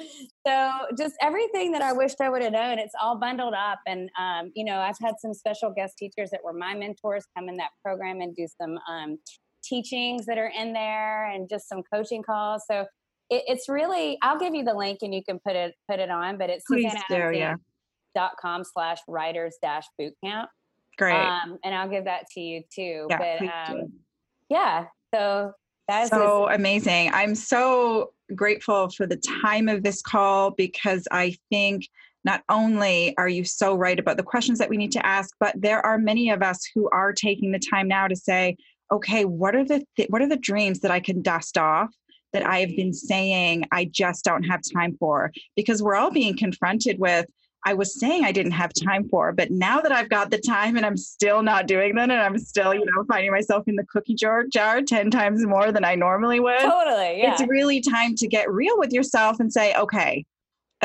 So 0.46 0.70
just 0.96 1.14
everything 1.20 1.72
that 1.72 1.82
I 1.82 1.92
wished 1.92 2.22
I 2.22 2.30
would 2.30 2.42
have 2.42 2.52
known, 2.52 2.78
it's 2.78 2.94
all 3.00 3.18
bundled 3.18 3.52
up. 3.52 3.80
And 3.86 4.08
um, 4.18 4.50
you 4.54 4.64
know, 4.64 4.78
I've 4.78 4.98
had 4.98 5.16
some 5.20 5.34
special 5.34 5.70
guest 5.76 5.94
teachers 5.98 6.30
that 6.30 6.40
were 6.42 6.54
my 6.54 6.74
mentors 6.74 7.26
come 7.36 7.50
in 7.50 7.56
that 7.56 7.70
program 7.84 8.22
and 8.22 8.34
do 8.34 8.46
some 8.60 8.78
um, 8.88 9.18
teachings 9.62 10.24
that 10.26 10.38
are 10.38 10.52
in 10.58 10.72
there 10.72 11.30
and 11.30 11.50
just 11.50 11.68
some 11.68 11.82
coaching 11.92 12.22
calls. 12.22 12.62
So 12.70 12.86
it, 13.28 13.42
it's 13.46 13.68
really 13.68 14.16
I'll 14.22 14.38
give 14.38 14.54
you 14.54 14.64
the 14.64 14.74
link 14.74 15.00
and 15.02 15.14
you 15.14 15.22
can 15.22 15.38
put 15.46 15.54
it 15.54 15.74
put 15.90 16.00
it 16.00 16.10
on, 16.10 16.38
but 16.38 16.48
it's 16.48 16.64
dot 18.14 18.32
com 18.40 18.64
slash 18.64 18.98
writers 19.06 19.56
dash 19.60 19.84
bootcamp. 20.00 20.46
Great. 20.96 21.14
Um, 21.14 21.58
and 21.62 21.74
I'll 21.74 21.90
give 21.90 22.06
that 22.06 22.22
to 22.32 22.40
you 22.40 22.62
too. 22.74 23.06
Yeah, 23.10 23.18
but 23.18 23.46
um, 23.46 23.80
do. 23.80 23.92
yeah, 24.48 24.86
so 25.16 25.52
that's 25.88 26.10
so 26.10 26.48
amazing. 26.48 27.10
I'm 27.12 27.34
so 27.34 28.12
grateful 28.34 28.90
for 28.90 29.06
the 29.06 29.16
time 29.16 29.68
of 29.68 29.82
this 29.82 30.02
call 30.02 30.50
because 30.50 31.06
I 31.10 31.36
think 31.50 31.86
not 32.24 32.42
only 32.48 33.16
are 33.18 33.28
you 33.28 33.44
so 33.44 33.76
right 33.76 33.98
about 33.98 34.16
the 34.16 34.24
questions 34.24 34.58
that 34.58 34.68
we 34.68 34.76
need 34.76 34.90
to 34.92 35.06
ask, 35.06 35.34
but 35.38 35.54
there 35.56 35.84
are 35.86 35.96
many 35.96 36.30
of 36.30 36.42
us 36.42 36.68
who 36.74 36.88
are 36.90 37.12
taking 37.12 37.52
the 37.52 37.60
time 37.60 37.86
now 37.86 38.08
to 38.08 38.16
say, 38.16 38.56
okay, 38.90 39.24
what 39.24 39.54
are 39.54 39.64
the 39.64 39.84
th- 39.96 40.08
what 40.10 40.22
are 40.22 40.28
the 40.28 40.36
dreams 40.36 40.80
that 40.80 40.90
I 40.90 41.00
can 41.00 41.22
dust 41.22 41.56
off? 41.56 41.90
That 42.32 42.44
I 42.44 42.58
have 42.58 42.76
been 42.76 42.92
saying 42.92 43.64
I 43.72 43.86
just 43.86 44.24
don't 44.24 44.42
have 44.42 44.60
time 44.74 44.96
for 44.98 45.32
because 45.54 45.82
we're 45.82 45.94
all 45.94 46.10
being 46.10 46.36
confronted 46.36 46.98
with 46.98 47.26
I 47.66 47.74
was 47.74 47.98
saying 47.98 48.24
I 48.24 48.30
didn't 48.30 48.52
have 48.52 48.70
time 48.72 49.08
for. 49.08 49.32
But 49.32 49.50
now 49.50 49.80
that 49.80 49.90
I've 49.90 50.08
got 50.08 50.30
the 50.30 50.38
time 50.38 50.76
and 50.76 50.86
I'm 50.86 50.96
still 50.96 51.42
not 51.42 51.66
doing 51.66 51.96
that, 51.96 52.10
and 52.10 52.12
I'm 52.12 52.38
still, 52.38 52.72
you 52.72 52.84
know, 52.84 53.04
finding 53.08 53.32
myself 53.32 53.64
in 53.66 53.74
the 53.74 53.84
cookie 53.90 54.14
jar, 54.14 54.44
jar 54.44 54.80
10 54.82 55.10
times 55.10 55.44
more 55.44 55.72
than 55.72 55.84
I 55.84 55.96
normally 55.96 56.38
would. 56.38 56.60
Totally. 56.60 57.18
Yeah. 57.18 57.32
It's 57.32 57.42
really 57.48 57.80
time 57.80 58.14
to 58.16 58.28
get 58.28 58.50
real 58.50 58.78
with 58.78 58.92
yourself 58.92 59.40
and 59.40 59.52
say, 59.52 59.74
okay, 59.74 60.24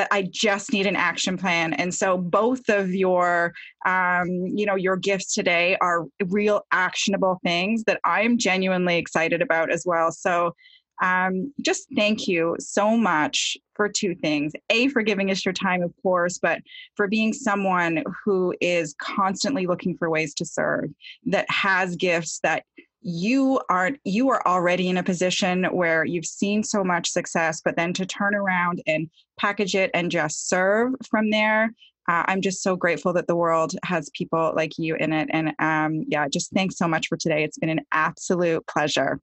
I 0.10 0.28
just 0.32 0.74
need 0.74 0.88
an 0.88 0.96
action 0.96 1.38
plan. 1.38 1.74
And 1.74 1.94
so 1.94 2.18
both 2.18 2.68
of 2.68 2.96
your, 2.96 3.54
um, 3.86 4.28
you 4.48 4.66
know, 4.66 4.76
your 4.76 4.96
gifts 4.96 5.36
today 5.36 5.78
are 5.82 6.06
real 6.30 6.66
actionable 6.72 7.40
things 7.44 7.84
that 7.84 8.00
I'm 8.04 8.40
genuinely 8.40 8.98
excited 8.98 9.44
about 9.44 9.72
as 9.72 9.84
well. 9.86 10.12
So 10.12 10.56
um, 11.04 11.54
just 11.62 11.88
thank 11.96 12.28
you 12.28 12.56
so 12.60 12.96
much 12.96 13.58
for 13.82 13.90
two 13.90 14.14
things. 14.14 14.54
A, 14.70 14.90
for 14.90 15.02
giving 15.02 15.32
us 15.32 15.44
your 15.44 15.56
time, 15.56 15.82
of 15.82 15.92
course, 16.04 16.38
but 16.38 16.60
for 16.96 17.08
being 17.08 17.34
someone 17.34 18.04
who 18.24 18.54
is 18.62 18.94
constantly 19.02 19.66
looking 19.66 19.98
for 19.98 20.08
ways 20.08 20.36
to 20.36 20.46
serve, 20.46 20.92
that 21.26 21.50
has 21.50 21.96
gifts 21.96 22.42
that 22.44 22.64
you 23.02 23.60
are 23.70 23.94
you 24.04 24.30
are 24.30 24.46
already 24.46 24.88
in 24.88 24.98
a 24.98 25.04
position 25.04 25.64
where 25.72 26.06
you've 26.06 26.28
seen 26.28 26.62
so 26.62 26.84
much 26.84 27.10
success 27.10 27.60
but 27.66 27.76
then 27.76 27.92
to 27.94 28.06
turn 28.06 28.36
around 28.36 28.80
and 28.86 29.10
package 29.40 29.74
it 29.74 29.90
and 29.96 30.12
just 30.12 30.48
serve 30.48 30.94
from 31.10 31.32
there 31.32 31.74
uh, 32.08 32.24
i'm 32.28 32.42
just 32.42 32.62
so 32.62 32.76
grateful 32.76 33.12
that 33.12 33.26
the 33.26 33.36
world 33.36 33.74
has 33.84 34.12
people 34.14 34.54
like 34.56 34.78
you 34.78 34.96
in 34.98 35.14
it. 35.14 35.28
And 35.34 35.54
um, 35.58 36.06
yeah 36.10 36.28
just 36.28 36.52
thanks 36.52 36.78
so 36.78 36.88
much 36.88 37.08
for 37.08 37.18
today. 37.18 37.44
It's 37.44 37.58
been 37.58 37.70
an 37.70 37.82
absolute 37.92 38.64
pleasure. 38.68 39.20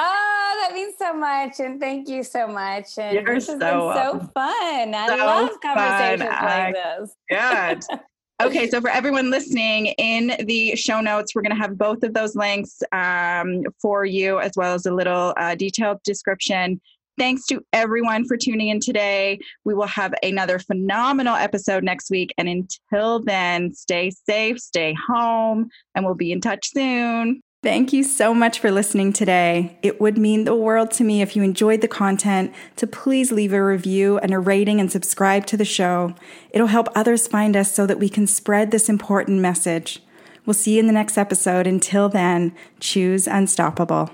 Oh, 0.00 0.41
that 0.72 0.78
means 0.78 0.94
so 0.98 1.12
much, 1.14 1.60
and 1.60 1.80
thank 1.80 2.08
you 2.08 2.22
so 2.22 2.46
much. 2.46 2.98
And 2.98 3.14
You're 3.14 3.34
this 3.34 3.46
has 3.48 3.58
so 3.58 3.92
been 3.92 4.20
so 4.20 4.30
fun. 4.34 4.94
I 4.94 5.06
So 5.08 5.16
love 5.16 5.50
conversations 5.62 6.30
fun. 6.30 6.44
like 6.44 6.74
this. 6.74 7.14
Good. 7.30 8.00
Okay, 8.42 8.68
so 8.68 8.80
for 8.80 8.90
everyone 8.90 9.30
listening, 9.30 9.86
in 9.98 10.32
the 10.46 10.74
show 10.74 11.00
notes, 11.00 11.32
we're 11.32 11.42
going 11.42 11.54
to 11.54 11.62
have 11.62 11.78
both 11.78 12.02
of 12.02 12.12
those 12.12 12.34
links 12.34 12.82
um, 12.90 13.62
for 13.80 14.04
you, 14.04 14.40
as 14.40 14.50
well 14.56 14.74
as 14.74 14.84
a 14.84 14.92
little 14.92 15.32
uh, 15.36 15.54
detailed 15.54 16.02
description. 16.02 16.80
Thanks 17.16 17.46
to 17.48 17.64
everyone 17.72 18.24
for 18.26 18.36
tuning 18.36 18.68
in 18.68 18.80
today. 18.80 19.38
We 19.64 19.74
will 19.74 19.86
have 19.86 20.12
another 20.24 20.58
phenomenal 20.58 21.36
episode 21.36 21.84
next 21.84 22.10
week. 22.10 22.34
And 22.36 22.48
until 22.48 23.20
then, 23.22 23.72
stay 23.74 24.10
safe, 24.10 24.58
stay 24.58 24.96
home, 25.06 25.68
and 25.94 26.04
we'll 26.04 26.16
be 26.16 26.32
in 26.32 26.40
touch 26.40 26.70
soon. 26.72 27.42
Thank 27.62 27.92
you 27.92 28.02
so 28.02 28.34
much 28.34 28.58
for 28.58 28.72
listening 28.72 29.12
today. 29.12 29.78
It 29.82 30.00
would 30.00 30.18
mean 30.18 30.42
the 30.42 30.54
world 30.56 30.90
to 30.92 31.04
me 31.04 31.22
if 31.22 31.36
you 31.36 31.44
enjoyed 31.44 31.80
the 31.80 31.86
content 31.86 32.52
to 32.74 32.88
please 32.88 33.30
leave 33.30 33.52
a 33.52 33.64
review 33.64 34.18
and 34.18 34.34
a 34.34 34.40
rating 34.40 34.80
and 34.80 34.90
subscribe 34.90 35.46
to 35.46 35.56
the 35.56 35.64
show. 35.64 36.16
It'll 36.50 36.66
help 36.66 36.88
others 36.92 37.28
find 37.28 37.56
us 37.56 37.72
so 37.72 37.86
that 37.86 38.00
we 38.00 38.08
can 38.08 38.26
spread 38.26 38.72
this 38.72 38.88
important 38.88 39.40
message. 39.40 40.02
We'll 40.44 40.54
see 40.54 40.74
you 40.74 40.80
in 40.80 40.88
the 40.88 40.92
next 40.92 41.16
episode. 41.16 41.68
Until 41.68 42.08
then, 42.08 42.52
choose 42.80 43.28
unstoppable. 43.28 44.10